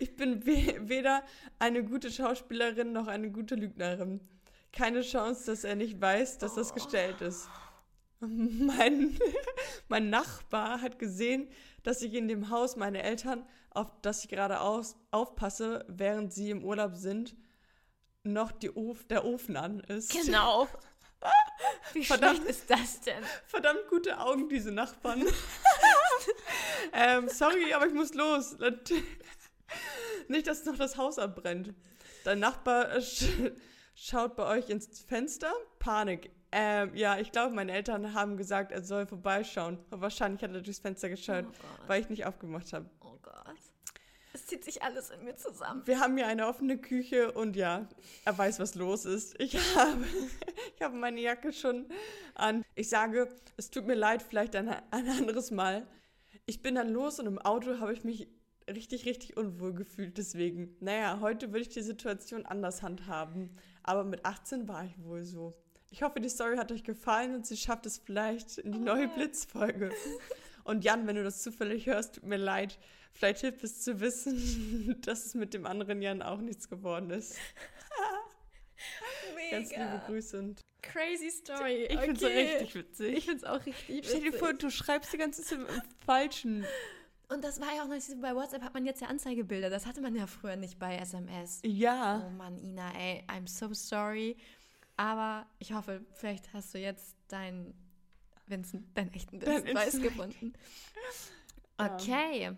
Ich 0.01 0.15
bin 0.15 0.47
we 0.47 0.77
weder 0.89 1.25
eine 1.59 1.83
gute 1.83 2.13
Schauspielerin 2.13 2.93
noch 2.93 3.09
eine 3.09 3.33
gute 3.33 3.57
Lügnerin. 3.57 4.21
Keine 4.73 5.01
Chance, 5.01 5.47
dass 5.47 5.65
er 5.65 5.75
nicht 5.75 6.01
weiß, 6.01 6.39
dass 6.39 6.55
das 6.55 6.73
gestellt 6.73 7.21
ist. 7.21 7.49
Mein, 8.21 9.19
mein 9.89 10.09
Nachbar 10.09 10.83
hat 10.83 11.01
gesehen, 11.01 11.49
dass 11.83 12.01
ich 12.01 12.15
in 12.15 12.29
dem 12.29 12.49
Haus 12.51 12.77
meine 12.77 13.03
Eltern, 13.03 13.45
auf 13.71 13.91
das 14.03 14.23
ich 14.23 14.31
gerade 14.31 14.61
aus, 14.61 14.95
aufpasse, 15.11 15.85
während 15.89 16.33
sie 16.33 16.51
im 16.51 16.63
Urlaub 16.63 16.95
sind, 16.95 17.35
noch 18.33 18.53
die 18.53 18.71
Of 18.71 19.05
der 19.05 19.25
Ofen 19.25 19.57
an 19.57 19.81
ist. 19.81 20.11
Genau. 20.13 20.69
Wie 21.93 22.05
Verdammt. 22.05 22.39
schlecht 22.39 22.51
ist 22.51 22.71
das 22.71 23.01
denn? 23.01 23.23
Verdammt 23.47 23.89
gute 23.89 24.19
Augen, 24.19 24.49
diese 24.49 24.71
Nachbarn. 24.71 25.25
ähm, 26.93 27.29
sorry, 27.29 27.73
aber 27.73 27.87
ich 27.87 27.95
muss 27.95 28.15
los. 28.15 28.57
Nicht, 30.29 30.47
dass 30.47 30.65
noch 30.65 30.77
das 30.77 30.97
Haus 30.97 31.19
abbrennt. 31.19 31.75
Dein 32.25 32.41
Nachbar 32.41 32.93
äh, 32.93 33.03
sch 33.03 33.25
schaut 33.95 34.37
bei 34.37 34.45
euch 34.47 34.69
ins 34.69 35.01
Fenster. 35.01 35.53
Panik. 35.79 36.31
Ähm, 36.51 36.95
ja, 36.95 37.19
ich 37.19 37.33
glaube, 37.33 37.55
meine 37.55 37.73
Eltern 37.73 38.15
haben 38.15 38.37
gesagt, 38.37 38.73
er 38.73 38.83
soll 38.83 39.07
vorbeischauen. 39.07 39.79
Und 39.91 40.01
wahrscheinlich 40.01 40.43
hat 40.43 40.53
er 40.53 40.63
durchs 40.63 40.79
Fenster 40.81 41.09
geschaut, 41.09 41.45
Oh 41.47 41.89
weil 41.89 42.01
ich 42.01 42.09
nicht 42.09 42.25
aufgemacht 42.27 42.73
habe. 42.73 42.89
Oh 43.01 43.19
Gott. 43.21 43.35
Es 44.33 44.47
zieht 44.47 44.65
sich 44.65 44.83
alles 44.83 45.11
in 45.11 45.25
mir 45.25 45.37
zusammen. 45.37 45.83
Wir 45.87 46.01
haben 46.01 46.17
hier 46.17 46.27
eine 46.27 46.47
offene 46.47 46.79
Küche 46.79 47.33
und 47.33 47.57
ja, 47.57 47.89
er 48.25 48.37
weiß, 48.37 48.59
was 48.61 48.75
los 48.75 49.05
ist. 49.05 49.41
Ich 49.41 49.55
habe, 49.77 50.05
ich 50.77 50.83
habe 50.83 50.97
meine 50.97 51.21
Jacke 51.21 51.53
schon 51.53 51.87
an. 52.35 52.65
Ich 52.75 52.89
sage, 52.89 53.29
es 53.57 53.71
tut 53.71 53.87
mir 53.87 53.95
leid, 53.95 54.23
vielleicht 54.23 54.55
ein, 54.57 54.69
ein 54.69 55.09
anderes 55.09 55.51
Mal. 55.51 55.87
Ich 56.47 56.63
bin 56.63 56.75
dann 56.75 56.89
los 56.91 57.19
und 57.19 57.27
im 57.27 57.39
Auto 57.39 57.81
habe 57.81 57.93
ich 57.93 58.05
mich 58.05 58.29
richtig, 58.69 59.07
richtig 59.07 59.37
unwohl 59.37 59.75
gefühlt. 59.75 60.19
Deswegen, 60.19 60.77
naja, 60.81 61.21
heute 61.21 61.49
würde 61.49 61.63
ich 61.63 61.69
die 61.69 61.83
Situation 61.83 62.47
anders 62.47 62.83
handhaben. 62.83 63.57
Aber 63.83 64.05
mit 64.05 64.25
18 64.25 64.69
war 64.69 64.85
ich 64.85 65.03
wohl 65.03 65.25
so. 65.25 65.55
Ich 65.91 66.03
hoffe, 66.03 66.21
die 66.21 66.29
Story 66.29 66.57
hat 66.59 66.71
euch 66.71 66.85
gefallen 66.85 67.35
und 67.35 67.47
sie 67.47 67.57
schafft 67.57 67.87
es 67.87 67.99
vielleicht 67.99 68.59
in 68.59 68.73
die 68.73 68.79
neue 68.79 69.09
Blitzfolge. 69.09 69.91
Und 70.65 70.85
Jan, 70.85 71.07
wenn 71.07 71.17
du 71.17 71.25
das 71.25 71.43
zufällig 71.43 71.87
hörst, 71.87 72.17
tut 72.17 72.25
mir 72.25 72.37
leid. 72.37 72.79
Vielleicht 73.13 73.41
hilft 73.41 73.65
es 73.65 73.81
zu 73.83 74.01
wissen, 74.01 75.01
dass 75.03 75.27
es 75.27 75.35
mit 75.35 75.55
dem 75.55 75.67
anderen 75.67 76.01
Jan 76.03 76.23
auch 76.23 76.41
nichts 76.41 76.69
geworden 76.69 77.11
ist. 77.11 77.37
Mega. 79.35 79.51
Ganz 79.59 79.71
liebe 79.71 80.03
Grüße 80.07 80.39
und 80.39 80.61
Crazy 80.83 81.31
Story. 81.31 81.87
ich 81.91 81.99
finde 81.99 82.13
es 82.17 82.23
Okay. 82.25 82.51
richtig 82.53 82.75
witzig. 82.77 83.17
Ich 83.17 83.25
finde 83.25 83.39
es 83.39 83.45
auch 83.45 83.67
richtig 83.67 83.89
witzig. 83.89 84.07
Stell 84.09 84.31
dir 84.31 84.33
vor, 84.39 84.53
du 84.55 84.71
schreibst 84.71 85.13
die 85.13 85.19
ganze 85.19 85.43
Zeit 85.43 85.59
im 85.59 85.67
Falschen. 86.07 86.65
Und 87.29 87.43
das 87.45 87.61
war 87.61 87.75
ja 87.75 87.83
auch 87.83 87.89
noch 87.89 87.95
nicht 87.97 88.07
so, 88.07 88.17
bei 88.21 88.35
WhatsApp 88.35 88.63
hat 88.63 88.73
man 88.75 88.87
jetzt 88.87 89.01
ja 89.03 89.09
Anzeigebilder. 89.09 89.69
Das 89.69 89.85
hatte 89.87 90.01
man 90.01 90.15
ja 90.15 90.27
früher 90.27 90.57
nicht 90.57 90.79
bei 90.79 90.97
SMS. 90.97 91.61
Ja. 91.65 92.25
Oh 92.27 92.31
Mann, 92.31 92.57
Ina, 92.59 92.93
ey, 92.99 93.25
I'm 93.29 93.47
so 93.49 93.75
sorry. 93.75 94.37
Aber 94.97 95.47
ich 95.59 95.73
hoffe, 95.73 96.01
vielleicht 96.15 96.53
hast 96.55 96.73
du 96.75 96.79
jetzt 96.79 97.17
deinen 97.29 97.75
Vincent, 98.47 98.97
deinen 98.97 99.13
echten 99.13 99.41
Dein 99.41 99.57
Vincent 99.57 99.75
Weiss 99.75 99.87
echten- 99.95 100.03
gefunden. 100.03 100.53
Okay. 101.77 102.53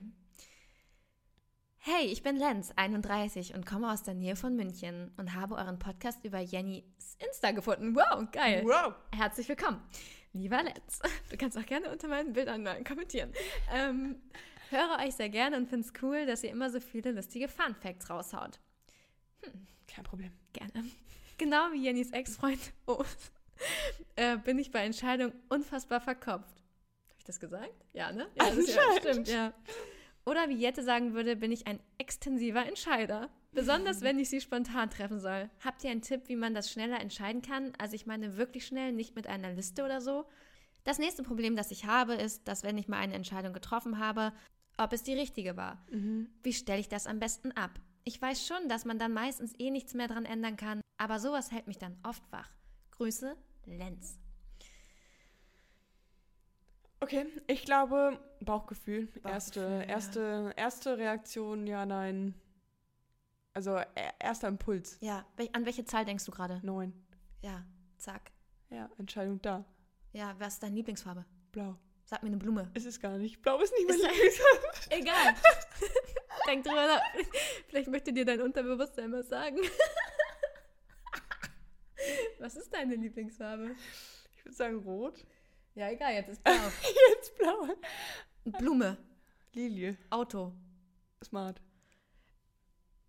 Hey, 1.83 2.09
ich 2.09 2.23
bin 2.23 2.37
Lenz, 2.37 2.73
31 2.77 3.55
und 3.55 3.65
komme 3.65 3.91
aus 3.91 4.03
der 4.03 4.13
Nähe 4.13 4.37
von 4.37 4.55
München 4.55 5.13
und 5.17 5.35
habe 5.35 5.55
euren 5.55 5.79
Podcast 5.79 6.23
über 6.27 6.39
Jennys 6.39 6.85
Insta 7.27 7.53
gefunden. 7.53 7.97
Wow, 7.97 8.31
geil. 8.33 8.65
Wow. 8.67 8.93
Herzlich 9.17 9.49
willkommen, 9.49 9.81
lieber 10.35 10.63
Lenz. 10.63 11.01
Du 11.31 11.39
kannst 11.39 11.57
auch 11.57 11.65
gerne 11.65 11.91
unter 11.91 12.07
meinen 12.07 12.35
Bildern 12.35 12.69
kommentieren. 12.85 13.33
Ähm, 13.73 14.21
höre 14.69 14.99
euch 15.03 15.15
sehr 15.15 15.31
gerne 15.31 15.57
und 15.57 15.71
finde 15.71 15.87
es 15.87 16.03
cool, 16.03 16.27
dass 16.27 16.45
ihr 16.45 16.51
immer 16.51 16.69
so 16.69 16.81
viele 16.81 17.13
lustige 17.13 17.49
Fun 17.49 17.75
Facts 17.75 18.11
raushaut. 18.11 18.61
Kein 19.89 20.05
Problem. 20.05 20.33
Gerne. 20.53 20.85
Genau 21.39 21.73
wie 21.73 21.83
Jennys 21.83 22.11
Ex-Freund 22.11 22.61
oh, 22.89 23.03
äh, 24.17 24.37
bin 24.37 24.59
ich 24.59 24.71
bei 24.71 24.81
Entscheidungen 24.81 25.33
unfassbar 25.49 26.03
verkopft. 26.03 26.59
Habe 27.09 27.17
ich 27.17 27.25
das 27.25 27.41
gesagt? 27.41 27.73
Ja, 27.95 28.13
ne? 28.13 28.29
Ja, 28.35 28.51
das 28.51 28.57
ist 28.59 28.75
ja, 28.75 28.83
stimmt, 28.99 29.29
ja. 29.29 29.55
Oder 30.31 30.49
wie 30.49 30.55
Jette 30.55 30.85
sagen 30.85 31.13
würde, 31.13 31.35
bin 31.35 31.51
ich 31.51 31.67
ein 31.67 31.81
extensiver 31.99 32.65
Entscheider. 32.65 33.31
Besonders 33.51 34.01
wenn 34.03 34.17
ich 34.21 34.31
sie 34.31 34.41
spontan 34.41 34.89
treffen 34.89 35.19
soll. 35.19 35.51
Habt 35.65 35.83
ihr 35.83 35.91
einen 35.91 36.03
Tipp, 36.03 36.29
wie 36.29 36.37
man 36.37 36.55
das 36.55 36.71
schneller 36.71 37.01
entscheiden 37.01 37.43
kann? 37.43 37.73
Also 37.79 37.97
ich 37.97 38.07
meine 38.07 38.37
wirklich 38.37 38.65
schnell, 38.65 38.93
nicht 38.93 39.17
mit 39.17 39.27
einer 39.27 39.53
Liste 39.53 39.85
oder 39.85 40.01
so. 40.01 40.27
Das 40.85 41.01
nächste 41.01 41.25
Problem, 41.25 41.57
das 41.57 41.73
ich 41.73 41.87
habe, 41.87 42.15
ist, 42.15 42.47
dass 42.47 42.63
wenn 42.63 42.79
ich 42.79 42.87
mal 42.87 42.99
eine 42.99 43.15
Entscheidung 43.15 43.53
getroffen 43.53 43.99
habe, 43.99 44.33
ob 44.79 44.93
es 44.93 45.03
die 45.03 45.15
richtige 45.15 45.57
war. 45.57 45.85
Wie 46.45 46.53
stelle 46.53 46.79
ich 46.79 46.89
das 46.89 47.09
am 47.09 47.19
besten 47.19 47.51
ab? 47.51 47.81
Ich 48.05 48.23
weiß 48.23 48.47
schon, 48.47 48.69
dass 48.69 48.85
man 48.85 49.01
dann 49.01 49.13
meistens 49.13 49.53
eh 49.59 49.73
nichts 49.73 49.95
mehr 49.95 50.07
dran 50.07 50.27
ändern 50.27 50.57
kann, 50.57 50.81
aber 50.97 51.19
sowas 51.19 51.51
hält 51.51 51.67
mich 51.67 51.79
dann 51.79 51.99
oft 52.05 52.23
wach. 52.31 52.51
Grüße, 52.93 53.37
Lenz. 53.67 54.17
Okay, 57.01 57.27
ich 57.47 57.65
glaube, 57.65 58.19
Bauchgefühl. 58.41 59.09
Erste, 59.25 59.61
Bauchgefühl, 59.61 59.81
ja. 59.81 59.95
erste, 59.95 60.53
erste 60.57 60.99
Reaktion, 60.99 61.67
ja, 61.67 61.87
nein. 61.87 62.35
Also 63.55 63.77
e- 63.79 63.85
erster 64.19 64.49
Impuls. 64.49 64.99
Ja, 65.01 65.25
an 65.53 65.65
welche 65.65 65.85
Zahl 65.85 66.05
denkst 66.05 66.25
du 66.25 66.31
gerade? 66.31 66.61
Neun. 66.63 66.93
Ja, 67.43 67.65
zack. 67.97 68.31
Ja, 68.69 68.89
Entscheidung 68.99 69.41
da. 69.43 69.65
Ja, 70.13 70.35
was 70.39 70.55
ist 70.55 70.63
deine 70.63 70.77
Lieblingsfarbe? 70.77 71.25
Blau. 71.53 71.77
Sag 72.05 72.23
mir 72.23 72.29
eine 72.29 72.37
Blume. 72.37 72.71
Ist 72.75 72.87
es 72.87 73.01
gar 73.01 73.17
nicht. 73.19 73.41
Blau 73.43 73.61
ist 73.61 73.73
nicht 73.73 73.89
mein 73.89 73.97
Ist 73.97 74.05
das- 74.05 74.13
Lieblingsfarbe. 74.13 74.67
Egal. 74.91 75.35
Denk 76.47 76.65
drüber 76.65 76.87
nach. 76.87 77.03
Vielleicht 77.69 77.89
möchte 77.89 78.13
dir 78.13 78.25
dein 78.25 78.41
Unterbewusstsein 78.43 79.13
was 79.13 79.29
sagen. 79.29 79.57
was 82.39 82.57
ist 82.57 82.73
deine 82.75 82.97
Lieblingsfarbe? 82.97 83.75
Ich 84.37 84.45
würde 84.45 84.57
sagen 84.57 84.79
rot. 84.81 85.25
Ja, 85.75 85.89
egal, 85.91 86.13
jetzt 86.15 86.29
ist 86.31 86.43
blau. 86.45 86.53
Jetzt 87.17 87.39
blau. 87.39 87.69
Blume, 88.59 88.97
Lilie. 89.55 89.97
Auto. 90.11 90.53
Smart. 91.25 91.61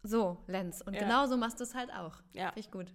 So, 0.03 0.37
Lenz. 0.47 0.81
Und 0.81 0.93
Ja. 0.95 0.99
genau 1.01 1.27
so 1.27 1.37
machst 1.37 1.59
du 1.59 1.63
es 1.63 1.73
halt 1.75 1.91
auch. 1.93 2.21
Ja. 2.33 2.47
Finde 2.49 2.59
ich 2.59 2.71
gut. 2.71 2.93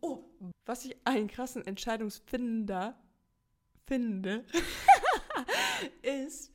Oh, 0.00 0.24
was 0.64 0.84
ich 0.84 0.96
einen 1.04 1.26
krassen 1.28 1.66
Entscheidungsfinder 1.66 2.96
finde, 3.86 4.44
ist, 6.02 6.52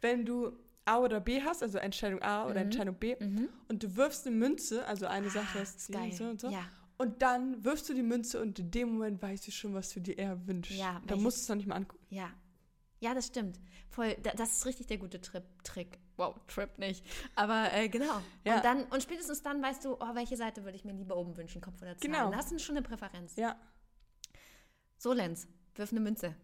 wenn 0.00 0.24
du 0.24 0.56
A 0.84 0.98
oder 1.00 1.18
B 1.18 1.42
hast, 1.42 1.64
also 1.64 1.78
Entscheidung 1.78 2.22
A 2.22 2.44
oder 2.44 2.54
Mhm. 2.60 2.66
Entscheidung 2.66 2.94
B, 2.94 3.16
Mhm. 3.18 3.48
und 3.68 3.82
du 3.82 3.96
wirfst 3.96 4.26
eine 4.26 4.36
Münze, 4.36 4.86
also 4.86 5.06
eine 5.06 5.28
Sache 5.30 5.58
Ah, 5.58 5.62
ist 5.62 5.80
so 6.16 6.24
und 6.24 6.40
so, 6.40 6.48
Ja. 6.50 6.64
Und 6.98 7.22
dann 7.22 7.64
wirfst 7.64 7.88
du 7.88 7.94
die 7.94 8.02
Münze 8.02 8.40
und 8.40 8.58
in 8.58 8.70
dem 8.70 8.92
Moment 8.94 9.20
weißt 9.22 9.46
du 9.46 9.50
schon, 9.50 9.74
was 9.74 9.90
du 9.90 10.00
dir 10.00 10.16
eher 10.18 10.46
wünschst. 10.46 10.76
Ja, 10.78 11.00
da 11.06 11.16
musst 11.16 11.38
du 11.38 11.42
es 11.42 11.48
noch 11.48 11.56
nicht 11.56 11.66
mal 11.66 11.76
angucken. 11.76 12.04
Ja. 12.10 12.30
Ja, 13.00 13.12
das 13.14 13.26
stimmt. 13.26 13.60
Voll, 13.90 14.14
da- 14.22 14.32
das 14.32 14.52
ist 14.52 14.66
richtig 14.66 14.86
der 14.86 14.96
gute 14.98 15.20
Trip, 15.20 15.44
Trick. 15.62 15.98
Wow, 16.16 16.34
Trip 16.46 16.78
nicht. 16.78 17.04
Aber 17.34 17.70
äh, 17.74 17.88
genau. 17.90 18.22
Ja. 18.44 18.56
Und 18.56 18.64
dann, 18.64 18.84
und 18.84 19.02
spätestens 19.02 19.42
dann 19.42 19.62
weißt 19.62 19.84
du, 19.84 19.94
oh, 20.00 20.14
welche 20.14 20.36
Seite 20.38 20.64
würde 20.64 20.76
ich 20.76 20.84
mir 20.86 20.94
lieber 20.94 21.14
oben 21.16 21.36
wünschen, 21.36 21.60
Kopf 21.60 21.82
oder 21.82 21.96
Zahl. 21.98 22.10
Genau. 22.10 22.32
Hast 22.34 22.50
du 22.50 22.58
schon 22.58 22.76
eine 22.78 22.86
Präferenz. 22.86 23.36
Ja. 23.36 23.54
So, 24.96 25.12
Lenz, 25.12 25.46
wirf 25.74 25.90
eine 25.92 26.00
Münze. 26.00 26.34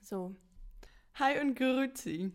So. 0.00 0.34
Hi 1.14 1.40
und 1.40 1.54
grüezi. 1.56 2.32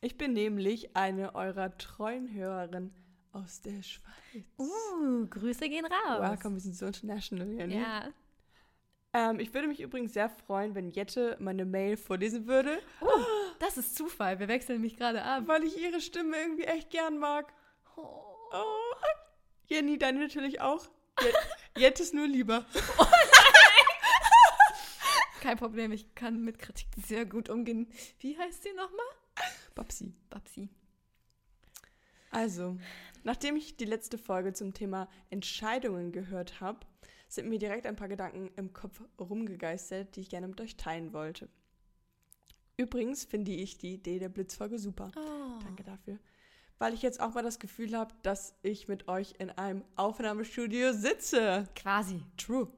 Ich 0.00 0.16
bin 0.16 0.32
nämlich 0.32 0.96
eine 0.96 1.34
eurer 1.34 1.76
treuen 1.76 2.32
Hörerinnen 2.32 2.94
aus 3.34 3.60
der 3.60 3.82
Schweiz. 3.82 4.44
Uh, 4.58 5.26
Grüße 5.28 5.68
gehen 5.68 5.84
raus. 5.84 6.20
Welcome, 6.20 6.54
wir 6.56 6.60
sind 6.60 6.76
so 6.76 6.86
international 6.86 7.48
hier, 7.48 7.66
ne? 7.66 7.74
Ja. 7.80 8.08
Ähm, 9.12 9.38
ich 9.40 9.52
würde 9.54 9.68
mich 9.68 9.80
übrigens 9.80 10.12
sehr 10.14 10.28
freuen, 10.28 10.74
wenn 10.74 10.90
Jette 10.90 11.36
meine 11.40 11.64
Mail 11.64 11.96
vorlesen 11.96 12.46
würde, 12.46 12.80
Das 13.60 13.76
ist 13.76 13.96
Zufall. 13.96 14.38
Wir 14.40 14.48
wechseln 14.48 14.80
mich 14.80 14.96
gerade 14.96 15.22
ab. 15.22 15.44
weil 15.46 15.62
ich 15.64 15.80
ihre 15.80 16.00
Stimme 16.00 16.36
irgendwie 16.36 16.64
echt 16.64 16.90
gern 16.90 17.18
mag. 17.18 17.52
Oh. 17.96 18.02
Oh. 18.52 18.64
Jenny, 19.66 19.98
deine 19.98 20.18
natürlich 20.20 20.60
auch. 20.60 20.86
Jet- 21.20 21.34
Jette 21.78 22.02
ist 22.02 22.14
nur 22.14 22.26
lieber. 22.26 22.64
Kein 25.40 25.58
Problem, 25.58 25.92
ich 25.92 26.14
kann 26.14 26.42
mit 26.42 26.58
Kritik 26.58 26.88
sehr 27.06 27.26
gut 27.26 27.48
umgehen. 27.48 27.88
Wie 28.18 28.36
heißt 28.38 28.62
sie 28.62 28.72
nochmal? 28.72 29.06
Babsi. 29.74 30.12
Babsi. 30.30 30.68
Also, 32.30 32.78
nachdem 33.24 33.56
ich 33.56 33.76
die 33.76 33.84
letzte 33.84 34.18
Folge 34.18 34.52
zum 34.52 34.72
Thema 34.72 35.08
Entscheidungen 35.30 36.12
gehört 36.12 36.60
habe, 36.60 36.80
sind 37.28 37.48
mir 37.48 37.58
direkt 37.58 37.86
ein 37.86 37.96
paar 37.96 38.08
Gedanken 38.08 38.50
im 38.56 38.72
Kopf 38.72 39.02
rumgegeistert, 39.18 40.14
die 40.16 40.20
ich 40.20 40.28
gerne 40.28 40.48
mit 40.48 40.60
euch 40.60 40.76
teilen 40.76 41.12
wollte. 41.12 41.48
Übrigens 42.76 43.24
finde 43.24 43.52
ich 43.52 43.78
die 43.78 43.94
Idee 43.94 44.18
der 44.18 44.28
Blitzfolge 44.28 44.78
super. 44.78 45.10
Oh. 45.16 45.58
Danke 45.64 45.84
dafür. 45.84 46.18
Weil 46.78 46.92
ich 46.92 47.02
jetzt 47.02 47.20
auch 47.20 47.34
mal 47.34 47.42
das 47.42 47.60
Gefühl 47.60 47.96
habe, 47.96 48.14
dass 48.22 48.56
ich 48.62 48.88
mit 48.88 49.06
euch 49.06 49.34
in 49.38 49.50
einem 49.50 49.84
Aufnahmestudio 49.94 50.92
sitze. 50.92 51.68
Quasi. 51.76 52.20
True. 52.36 52.68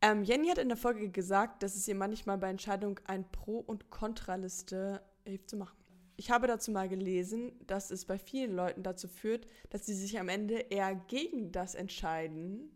Ähm, 0.00 0.22
Jenny 0.22 0.48
hat 0.48 0.58
in 0.58 0.68
der 0.68 0.76
Folge 0.76 1.08
gesagt, 1.10 1.62
dass 1.62 1.74
es 1.74 1.88
ihr 1.88 1.94
manchmal 1.94 2.38
bei 2.38 2.50
Entscheidungen 2.50 3.00
ein 3.06 3.30
Pro- 3.30 3.58
und 3.58 3.90
Kontraliste 3.90 5.02
hilft 5.24 5.50
zu 5.50 5.56
machen. 5.56 5.76
Ich 6.16 6.30
habe 6.30 6.46
dazu 6.46 6.70
mal 6.70 6.88
gelesen, 6.88 7.52
dass 7.66 7.90
es 7.90 8.04
bei 8.04 8.18
vielen 8.18 8.54
Leuten 8.54 8.82
dazu 8.82 9.08
führt, 9.08 9.46
dass 9.70 9.86
sie 9.86 9.94
sich 9.94 10.18
am 10.18 10.28
Ende 10.28 10.54
eher 10.54 10.94
gegen 10.94 11.50
das 11.50 11.74
entscheiden, 11.74 12.70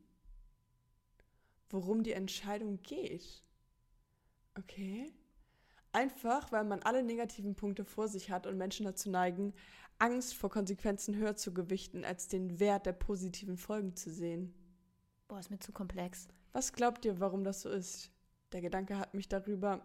worum 1.70 2.02
die 2.02 2.12
Entscheidung 2.12 2.82
geht. 2.82 3.44
Okay. 4.56 5.12
Einfach, 5.92 6.50
weil 6.52 6.64
man 6.64 6.82
alle 6.82 7.02
negativen 7.02 7.54
Punkte 7.54 7.84
vor 7.84 8.08
sich 8.08 8.30
hat 8.30 8.46
und 8.46 8.58
Menschen 8.58 8.84
dazu 8.84 9.08
neigen, 9.08 9.54
Angst 9.98 10.34
vor 10.34 10.50
Konsequenzen 10.50 11.16
höher 11.16 11.36
zu 11.36 11.54
gewichten, 11.54 12.04
als 12.04 12.28
den 12.28 12.60
Wert 12.60 12.86
der 12.86 12.92
positiven 12.92 13.56
Folgen 13.56 13.96
zu 13.96 14.10
sehen. 14.10 14.54
Boah, 15.26 15.38
ist 15.38 15.50
mir 15.50 15.58
zu 15.58 15.72
komplex. 15.72 16.28
Was 16.52 16.72
glaubt 16.72 17.04
ihr, 17.04 17.20
warum 17.20 17.44
das 17.44 17.62
so 17.62 17.70
ist? 17.70 18.10
Der 18.52 18.60
Gedanke 18.60 18.98
hat 18.98 19.14
mich 19.14 19.28
darüber 19.28 19.82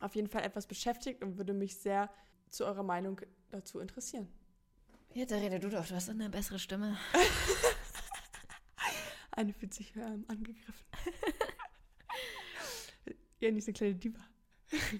auf 0.00 0.14
jeden 0.14 0.28
Fall 0.28 0.42
etwas 0.42 0.66
beschäftigt 0.66 1.22
und 1.22 1.38
würde 1.38 1.52
mich 1.52 1.76
sehr 1.76 2.10
zu 2.50 2.64
eurer 2.64 2.82
Meinung 2.82 3.20
dazu 3.50 3.80
interessieren. 3.80 4.28
Jetzt 5.14 5.32
rede 5.32 5.58
du 5.58 5.70
doch, 5.70 5.86
du 5.86 5.94
hast 5.94 6.08
eine 6.08 6.30
bessere 6.30 6.58
Stimme. 6.58 6.96
Eine 9.38 9.52
fühlt 9.52 9.72
sich 9.72 9.94
ähm, 9.94 10.24
angegriffen. 10.26 10.84
Jenny 13.38 13.58
ist 13.58 13.68
eine 13.68 13.74
kleine 13.74 13.94
Diva. 13.94 14.18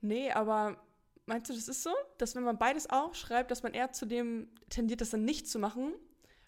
nee, 0.00 0.30
aber 0.30 0.80
meinst 1.26 1.50
du, 1.50 1.54
das 1.54 1.66
ist 1.66 1.82
so, 1.82 1.90
dass 2.18 2.36
wenn 2.36 2.44
man 2.44 2.58
beides 2.58 2.88
auch 2.88 3.16
schreibt, 3.16 3.50
dass 3.50 3.64
man 3.64 3.74
eher 3.74 3.90
zu 3.90 4.06
dem 4.06 4.46
tendiert, 4.68 5.00
das 5.00 5.10
dann 5.10 5.24
nicht 5.24 5.48
zu 5.48 5.58
machen, 5.58 5.94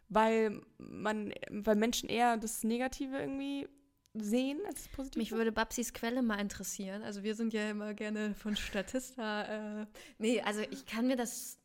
weil 0.09 0.62
man, 0.78 1.35
weil 1.50 1.75
Menschen 1.75 2.09
eher 2.09 2.37
das 2.37 2.62
Negative 2.62 3.19
irgendwie 3.19 3.69
sehen 4.14 4.61
als 4.66 4.85
das 4.85 4.88
Positive? 4.88 5.19
Mich 5.19 5.33
würde 5.33 5.52
Babsis 5.52 5.92
Quelle 5.92 6.23
mal 6.23 6.40
interessieren. 6.40 7.02
Also 7.02 7.23
wir 7.23 7.35
sind 7.35 7.52
ja 7.52 7.71
immer 7.71 7.95
gerne 7.95 8.35
von 8.35 8.57
Statista. 8.57 9.83
Äh, 9.83 9.87
nee, 10.19 10.40
also 10.42 10.61
ich 10.71 10.87
kann 10.87 11.07
mir 11.07 11.16
das. 11.16 11.59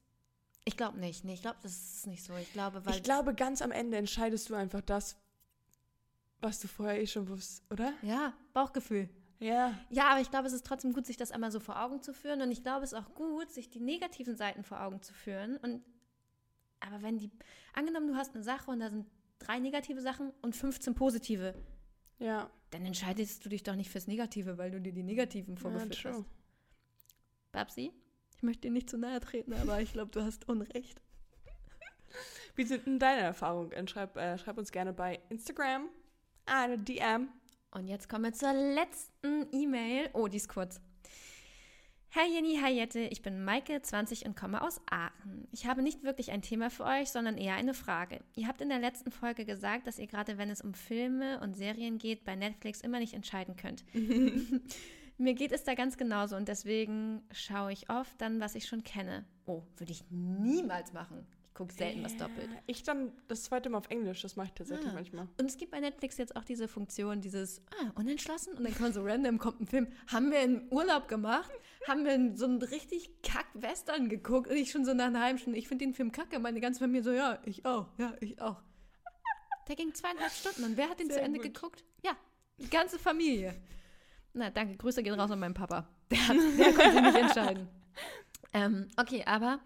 Ich 0.66 0.78
glaube 0.78 1.00
nicht. 1.00 1.24
Nee, 1.24 1.34
ich 1.34 1.42
glaube, 1.42 1.58
das 1.64 1.72
ist 1.72 2.08
nicht 2.08 2.24
so. 2.24 2.36
Ich 2.38 2.52
glaube, 2.54 2.86
weil. 2.86 2.96
ich 2.96 3.04
glaube, 3.04 3.34
ganz 3.34 3.62
am 3.62 3.72
Ende 3.72 3.98
entscheidest 3.98 4.50
du 4.50 4.56
einfach 4.56 4.82
das, 4.82 5.18
was 6.42 6.60
du 6.60 6.68
vorher 6.68 7.02
eh 7.02 7.08
schon 7.08 7.28
wusstest, 7.30 7.64
oder? 7.72 7.94
ja, 8.02 8.34
Bauchgefühl. 8.54 9.10
Ja. 9.40 9.78
Ja, 9.90 10.10
aber 10.10 10.22
ich 10.22 10.32
glaube, 10.32 10.48
es 10.48 10.54
ist 10.54 10.66
trotzdem 10.66 10.94
gut, 10.94 11.06
sich 11.06 11.18
das 11.18 11.32
einmal 11.32 11.52
so 11.52 11.60
vor 11.60 11.82
Augen 11.82 12.02
zu 12.02 12.14
führen. 12.14 12.42
Und 12.42 12.52
ich 12.52 12.64
glaube, 12.64 12.84
es 12.84 12.94
ist 12.94 13.00
auch 13.00 13.14
gut, 13.14 13.52
sich 13.52 13.70
die 13.70 13.80
negativen 13.80 14.36
Seiten 14.36 14.64
vor 14.64 14.82
Augen 14.82 15.02
zu 15.02 15.14
führen. 15.14 15.58
Und 15.58 15.84
aber 16.80 17.02
wenn 17.02 17.18
die, 17.18 17.32
angenommen, 17.74 18.08
du 18.08 18.16
hast 18.16 18.36
eine 18.36 18.44
Sache 18.44 18.72
und 18.72 18.80
da 18.80 18.90
sind 18.90 19.06
drei 19.40 19.60
negative 19.60 20.02
Sachen 20.02 20.32
und 20.42 20.56
15 20.56 20.96
positive, 20.96 21.54
Ja. 22.20 22.50
dann 22.72 22.86
entscheidest 22.86 23.46
du 23.46 23.50
dich 23.50 23.64
doch 23.64 23.76
nicht 23.76 23.90
fürs 23.90 24.08
Negative, 24.08 24.58
weil 24.58 24.72
du 24.72 24.82
dir 24.82 24.94
die 24.94 25.04
negativen 25.04 25.56
ja 25.56 25.62
vorgeführt 25.62 26.02
true. 26.02 26.12
hast. 26.14 26.26
Babsi, 27.52 27.92
ich 28.36 28.44
möchte 28.44 28.62
dir 28.62 28.72
nicht 28.72 28.90
zu 28.90 28.98
nahe 28.98 29.20
treten, 29.20 29.54
aber 29.54 29.82
ich 29.82 29.94
glaube, 29.94 30.12
du 30.12 30.24
hast 30.24 30.48
Unrecht. 30.50 31.02
Wie 32.56 32.66
sind 32.66 32.86
denn 32.86 33.00
deine 33.00 33.22
Erfahrungen? 33.22 33.88
Schreib, 33.88 34.18
äh, 34.18 34.38
schreib 34.38 34.58
uns 34.58 34.72
gerne 34.72 34.94
bei 34.94 35.20
Instagram 35.30 35.90
eine 36.48 36.78
DM. 36.78 37.30
Und 37.72 37.88
jetzt 37.88 38.10
kommen 38.10 38.26
wir 38.26 38.34
zur 38.34 38.54
letzten 38.54 39.48
E-Mail. 39.52 40.10
Oh, 40.14 40.28
die 40.28 40.38
ist 40.38 40.50
kurz. 40.50 40.82
Hi 42.18 42.28
Jenny, 42.34 42.58
hi 42.60 42.72
Jette, 42.72 43.02
ich 43.02 43.22
bin 43.22 43.46
Maike, 43.46 43.80
20 43.80 44.26
und 44.26 44.36
komme 44.36 44.64
aus 44.64 44.82
Aachen. 44.90 45.48
Ich 45.52 45.68
habe 45.68 45.84
nicht 45.84 46.02
wirklich 46.02 46.32
ein 46.32 46.42
Thema 46.42 46.72
für 46.72 46.84
euch, 46.84 47.12
sondern 47.12 47.38
eher 47.38 47.54
eine 47.54 47.76
Frage. 47.76 48.22
Ihr 48.34 48.48
habt 48.48 48.60
in 48.60 48.70
der 48.70 48.80
letzten 48.80 49.12
Folge 49.12 49.46
gesagt, 49.46 49.86
dass 49.86 50.00
ihr 50.00 50.08
gerade, 50.08 50.40
wenn 50.40 50.50
es 50.50 50.62
um 50.62 50.74
Filme 50.74 51.40
und 51.42 51.56
Serien 51.56 52.00
geht, 52.00 52.24
bei 52.24 52.36
Netflix 52.36 52.82
immer 52.82 52.98
nicht 52.98 53.14
entscheiden 53.14 53.56
könnt. 53.56 53.86
Mir 55.20 55.36
geht 55.36 55.52
es 55.52 55.64
da 55.64 55.76
ganz 55.76 55.96
genauso 55.96 56.36
und 56.36 56.48
deswegen 56.48 57.22
schaue 57.32 57.72
ich 57.72 57.88
oft 57.92 58.20
dann, 58.20 58.40
was 58.40 58.56
ich 58.56 58.66
schon 58.66 58.84
kenne. 58.84 59.24
Oh, 59.46 59.62
würde 59.76 59.92
ich 59.92 60.04
niemals 60.10 60.94
machen. 60.94 61.24
Ich 61.58 61.60
gucke 61.60 61.74
selten 61.74 62.04
was 62.06 62.16
doppelt. 62.16 62.52
Äh, 62.52 62.62
Ich 62.68 62.84
dann 62.84 63.12
das 63.28 63.42
zweite 63.46 63.70
Mal 63.72 63.80
auf 63.80 63.90
Englisch, 63.90 64.22
das 64.22 64.36
mache 64.36 64.48
ich 64.50 64.54
tatsächlich 64.54 64.90
Ah. 64.90 64.94
manchmal. 64.94 65.28
Und 65.40 65.46
es 65.48 65.58
gibt 65.58 65.72
bei 65.72 65.80
Netflix 65.80 66.18
jetzt 66.18 66.36
auch 66.36 66.44
diese 66.44 66.68
Funktion, 66.68 67.20
dieses, 67.20 67.64
ah, 67.82 67.92
unentschlossen 67.96 68.54
und 68.54 68.64
dann 68.64 68.74
kann 68.74 68.84
man 68.84 68.94
so 68.94 69.02
random, 69.04 69.40
kommt 69.40 69.62
ein 69.62 69.66
Film. 69.66 69.88
Haben 70.06 70.30
wir 70.30 70.38
einen 70.38 70.68
Urlaub 70.72 71.08
gemacht, 71.08 71.50
haben 71.88 72.06
wir 72.06 72.38
so 72.38 72.46
einen 72.46 72.62
richtig 72.62 73.10
kack-Western 73.24 74.08
geguckt 74.08 74.52
und 74.52 74.56
ich 74.56 74.70
schon 74.70 74.86
so 74.86 74.94
nach 74.94 75.08
einer 75.08 75.22
halben 75.24 75.40
Stunde, 75.40 75.58
ich 75.58 75.68
finde 75.68 75.86
den 75.86 75.96
Film 75.96 76.12
kacke, 76.12 76.38
meine 76.38 76.60
ganze 76.62 76.80
Familie 76.80 77.02
so, 77.04 77.12
ja, 77.12 77.40
ich 77.46 77.66
auch, 77.66 77.88
ja, 77.98 78.14
ich 78.20 78.40
auch. 78.40 78.62
Der 79.68 79.76
ging 79.76 79.94
zweieinhalb 79.96 80.32
Stunden 80.32 80.64
und 80.64 80.78
wer 80.78 80.90
hat 80.90 81.00
den 81.00 81.08
Sehr 81.08 81.18
zu 81.18 81.22
Ende 81.24 81.40
gut. 81.40 81.54
geguckt? 81.56 81.84
Ja, 82.06 82.12
die 82.60 82.70
ganze 82.70 83.00
Familie. 83.00 83.56
Na, 84.34 84.52
danke, 84.52 84.78
Grüße 84.78 85.02
gehen 85.02 85.20
raus 85.20 85.32
an 85.32 85.40
meinen 85.40 85.56
Papa. 85.56 85.90
Der, 86.12 86.28
hat, 86.28 86.38
der 86.60 86.74
konnte 86.74 86.92
sich 86.94 87.02
nicht 87.02 87.16
entscheiden. 87.18 87.68
Ähm, 88.54 88.88
okay, 88.96 89.24
aber 89.26 89.60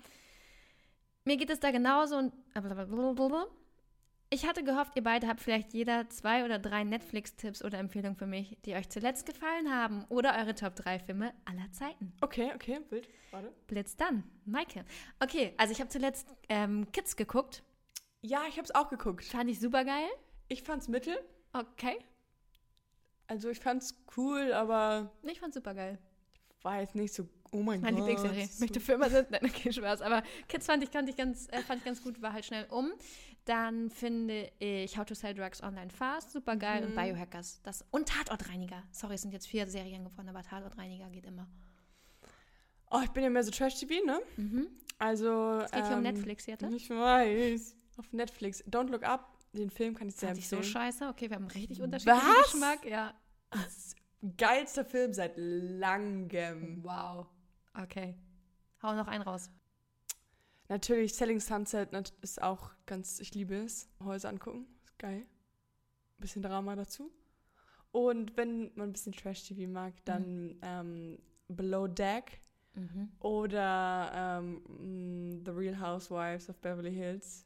mir 1.26 1.38
geht 1.38 1.50
es 1.50 1.60
da 1.60 1.72
genauso 1.72 2.18
und 2.18 2.34
ich 4.34 4.46
hatte 4.46 4.64
gehofft, 4.64 4.96
ihr 4.96 5.04
beide 5.04 5.28
habt 5.28 5.42
vielleicht 5.42 5.74
jeder 5.74 6.10
zwei 6.10 6.46
oder 6.46 6.58
drei 6.58 6.86
Netflix-Tipps 6.86 7.64
oder 7.66 7.80
Empfehlungen 7.80 8.16
für 8.16 8.26
mich, 8.26 8.58
die 8.66 8.76
euch 8.76 8.90
zuletzt 8.90 9.26
gefallen 9.26 9.70
haben 9.70 10.06
oder 10.08 10.38
eure 10.38 10.56
Top 10.56 10.76
3 10.78 11.00
Filme 11.00 11.34
aller 11.44 11.70
Zeiten. 11.74 12.14
Okay, 12.22 12.52
okay, 12.56 12.80
wild. 12.90 13.10
Warte. 13.32 13.52
Blitz 13.68 13.98
dann, 13.98 14.24
Maike. 14.46 14.86
Okay, 15.20 15.54
also 15.58 15.74
ich 15.74 15.82
habe 15.82 15.90
zuletzt 15.90 16.28
ähm, 16.48 16.90
Kids 16.94 17.18
geguckt. 17.18 17.62
Ja, 18.22 18.44
ich 18.48 18.54
habe 18.58 18.64
es 18.64 18.74
auch 18.74 18.90
geguckt. 18.90 19.26
Fand 19.26 19.50
ich 19.50 19.60
super 19.60 19.84
geil. 19.84 20.08
Ich 20.48 20.64
fand's 20.64 20.88
mittel. 20.88 21.18
Okay, 21.54 21.98
Also 23.28 23.50
ich 23.50 23.60
fand's 23.60 24.02
cool, 24.16 24.54
aber 24.54 25.12
ich 25.24 25.42
fand 25.42 25.54
super 25.54 25.74
geil. 25.74 25.98
war 26.62 26.80
jetzt 26.80 26.96
nicht 26.96 27.14
so, 27.14 27.28
oh 27.52 27.62
mein 27.62 27.82
Meine 27.82 27.98
Gott. 27.98 28.08
Lieblingsserie. 28.10 28.46
Ich 28.46 28.60
möchte 28.60 28.80
für 28.80 28.94
immer 28.94 29.10
sind. 29.10 29.32
Nein, 29.32 29.42
okay, 29.46 29.72
Spaß. 29.72 30.02
Aber 30.02 30.24
Kids 30.48 30.66
fand 30.66 30.84
ich, 30.84 30.90
fand 30.90 31.10
ich, 31.10 31.16
ganz, 31.16 31.48
äh, 31.52 31.62
fand 31.62 31.80
ich 31.80 31.86
ganz 31.86 32.02
gut, 32.04 32.22
war 32.22 32.34
halt 32.34 32.46
schnell 32.46 32.66
um. 32.70 32.92
Dann 33.46 33.90
finde 33.90 34.52
ich 34.60 34.98
How 34.98 35.06
to 35.06 35.16
Sell 35.16 35.34
Drugs 35.34 35.64
Online 35.64 35.90
Fast 35.90 36.32
super 36.32 36.56
geil 36.56 36.84
und 36.84 36.92
Mhm. 36.92 36.96
Biohackers. 36.96 37.60
Das, 37.64 37.84
und 37.92 38.08
Tatortreiniger. 38.08 38.84
Sorry, 38.92 39.16
es 39.16 39.24
sind 39.24 39.34
jetzt 39.34 39.48
vier 39.48 39.66
Serien 39.68 40.04
geworden, 40.06 40.30
aber 40.30 40.44
Tatortreiniger 40.44 41.10
geht 41.10 41.26
immer. 41.26 41.48
Oh, 42.92 43.00
ich 43.04 43.10
bin 43.12 43.24
ja 43.24 43.30
mehr 43.30 43.44
so 43.44 43.52
Trash-TV, 43.52 44.06
ne? 44.06 44.20
Mhm. 44.38 44.68
Also. 45.00 45.60
Es 45.66 45.72
geht 45.72 45.88
hier 45.88 45.98
um 45.98 46.06
ähm, 46.06 46.14
Netflix 46.14 46.46
jetzt. 46.46 46.62
Ich 46.64 46.90
weiß. 46.90 47.76
Auf 47.98 48.12
Netflix. 48.14 48.64
Don't 48.66 48.90
Look 48.92 49.04
Up, 49.04 49.36
den 49.54 49.70
Film 49.72 49.96
kann 49.96 50.08
ich 50.08 50.16
sehr 50.16 50.30
Fand 50.30 50.40
ich 50.40 50.48
so 50.48 50.58
empfehlen. 50.58 50.74
scheiße. 50.74 51.08
Okay, 51.08 51.30
wir 51.30 51.36
haben 51.38 51.48
richtig 51.48 51.82
unterschiedlichen 51.82 52.22
Was? 52.28 52.52
Geschmack. 52.52 52.86
Ja. 52.86 53.14
Geilster 54.38 54.86
Film 54.86 55.14
seit 55.14 55.34
langem. 55.36 56.84
Wow. 56.84 57.28
Okay. 57.74 58.18
Hau 58.82 58.96
noch 58.96 59.08
einen 59.08 59.24
raus. 59.24 59.50
Natürlich, 60.70 61.14
Selling 61.16 61.40
Sunset 61.40 61.90
ist 62.22 62.42
auch 62.42 62.72
ganz, 62.86 63.20
ich 63.20 63.34
liebe 63.36 63.56
es. 63.56 63.90
Häuser 64.04 64.30
angucken, 64.30 64.66
ist 64.86 64.98
geil. 65.00 65.26
Bisschen 66.18 66.42
Drama 66.42 66.76
dazu. 66.76 67.12
Und 67.92 68.38
wenn 68.38 68.72
man 68.76 68.90
ein 68.90 68.94
bisschen 68.94 69.12
Trash-TV 69.12 69.70
mag, 69.70 69.94
dann 70.06 70.58
ähm, 70.62 71.20
Below 71.48 71.88
Deck 71.88 72.40
Mhm. 72.74 73.12
oder 73.20 74.12
ähm, 74.40 74.62
mh, 75.34 75.42
The 75.44 75.52
Real 75.52 75.78
Housewives 75.78 76.50
of 76.50 76.56
Beverly 76.62 76.94
Hills. 76.94 77.46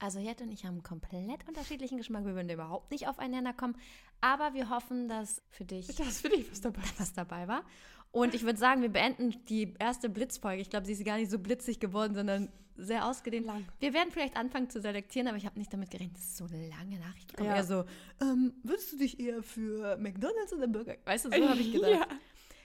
Also 0.00 0.18
Jette 0.18 0.44
und 0.44 0.50
ich 0.50 0.64
haben 0.64 0.74
einen 0.74 0.82
komplett 0.82 1.46
unterschiedlichen 1.46 1.98
Geschmack. 1.98 2.24
Wir 2.24 2.34
würden 2.34 2.48
überhaupt 2.48 2.90
nicht 2.90 3.06
aufeinander 3.06 3.52
kommen. 3.52 3.76
Aber 4.22 4.54
wir 4.54 4.70
hoffen, 4.70 5.08
dass 5.08 5.42
für 5.50 5.64
dich 5.64 5.86
Das 5.96 6.22
finde 6.22 6.38
ich 6.38 6.50
was 6.50 6.62
dabei. 6.62 6.80
was 6.98 7.12
dabei 7.12 7.46
war. 7.46 7.64
Und 8.10 8.34
ich 8.34 8.42
würde 8.42 8.58
sagen, 8.58 8.82
wir 8.82 8.88
beenden 8.88 9.44
die 9.46 9.74
erste 9.78 10.08
Blitzfolge. 10.08 10.62
Ich 10.62 10.70
glaube, 10.70 10.86
sie 10.86 10.92
ist 10.92 11.04
gar 11.04 11.18
nicht 11.18 11.30
so 11.30 11.38
blitzig 11.38 11.78
geworden, 11.78 12.14
sondern 12.14 12.48
sehr 12.76 13.06
ausgedehnt. 13.06 13.46
Lang. 13.46 13.66
Wir 13.78 13.92
werden 13.92 14.10
vielleicht 14.10 14.36
anfangen 14.36 14.70
zu 14.70 14.80
selektieren, 14.80 15.28
aber 15.28 15.36
ich 15.36 15.44
habe 15.44 15.58
nicht 15.58 15.72
damit 15.72 15.90
gerechnet, 15.90 16.16
dass 16.16 16.24
es 16.24 16.36
so 16.38 16.46
lange 16.46 16.98
Nachrichten 16.98 17.36
kommen. 17.36 17.48
Ja. 17.50 17.56
Eher 17.56 17.64
so, 17.64 17.84
ähm, 18.22 18.54
würdest 18.62 18.92
du 18.92 18.96
dich 18.96 19.20
eher 19.20 19.42
für 19.42 19.98
McDonalds 19.98 20.52
oder 20.54 20.66
Burger? 20.66 20.96
Weißt 21.04 21.26
du, 21.26 21.30
so 21.30 21.48
habe 21.48 21.60
ich 21.60 21.72
gedacht. 21.72 21.90
Ja. 21.90 22.06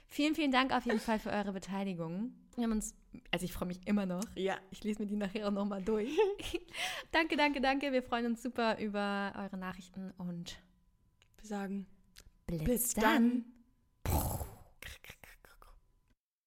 Vielen, 0.08 0.34
vielen 0.34 0.52
Dank 0.52 0.72
auf 0.72 0.84
jeden 0.86 1.00
Fall 1.00 1.18
für 1.18 1.30
eure 1.30 1.52
Beteiligung. 1.52 2.32
Wir 2.54 2.64
haben 2.64 2.72
uns, 2.72 2.94
also 3.32 3.44
ich 3.44 3.52
freue 3.52 3.68
mich 3.68 3.86
immer 3.86 4.06
noch. 4.06 4.24
ja. 4.34 4.56
Ich 4.70 4.82
lese 4.82 5.02
mir 5.02 5.06
die 5.06 5.16
nachher 5.16 5.46
auch 5.48 5.52
nochmal 5.52 5.82
durch. 5.82 6.10
danke, 7.12 7.36
danke, 7.36 7.60
danke. 7.60 7.92
Wir 7.92 8.02
freuen 8.02 8.26
uns 8.26 8.42
super 8.42 8.78
über 8.78 9.32
eure 9.36 9.58
Nachrichten 9.58 10.12
und 10.18 10.58
Wir 11.38 11.46
sagen 11.48 11.86
Blitz 12.46 12.64
bis 12.64 12.94
dann. 12.94 13.02
dann. 13.02 13.44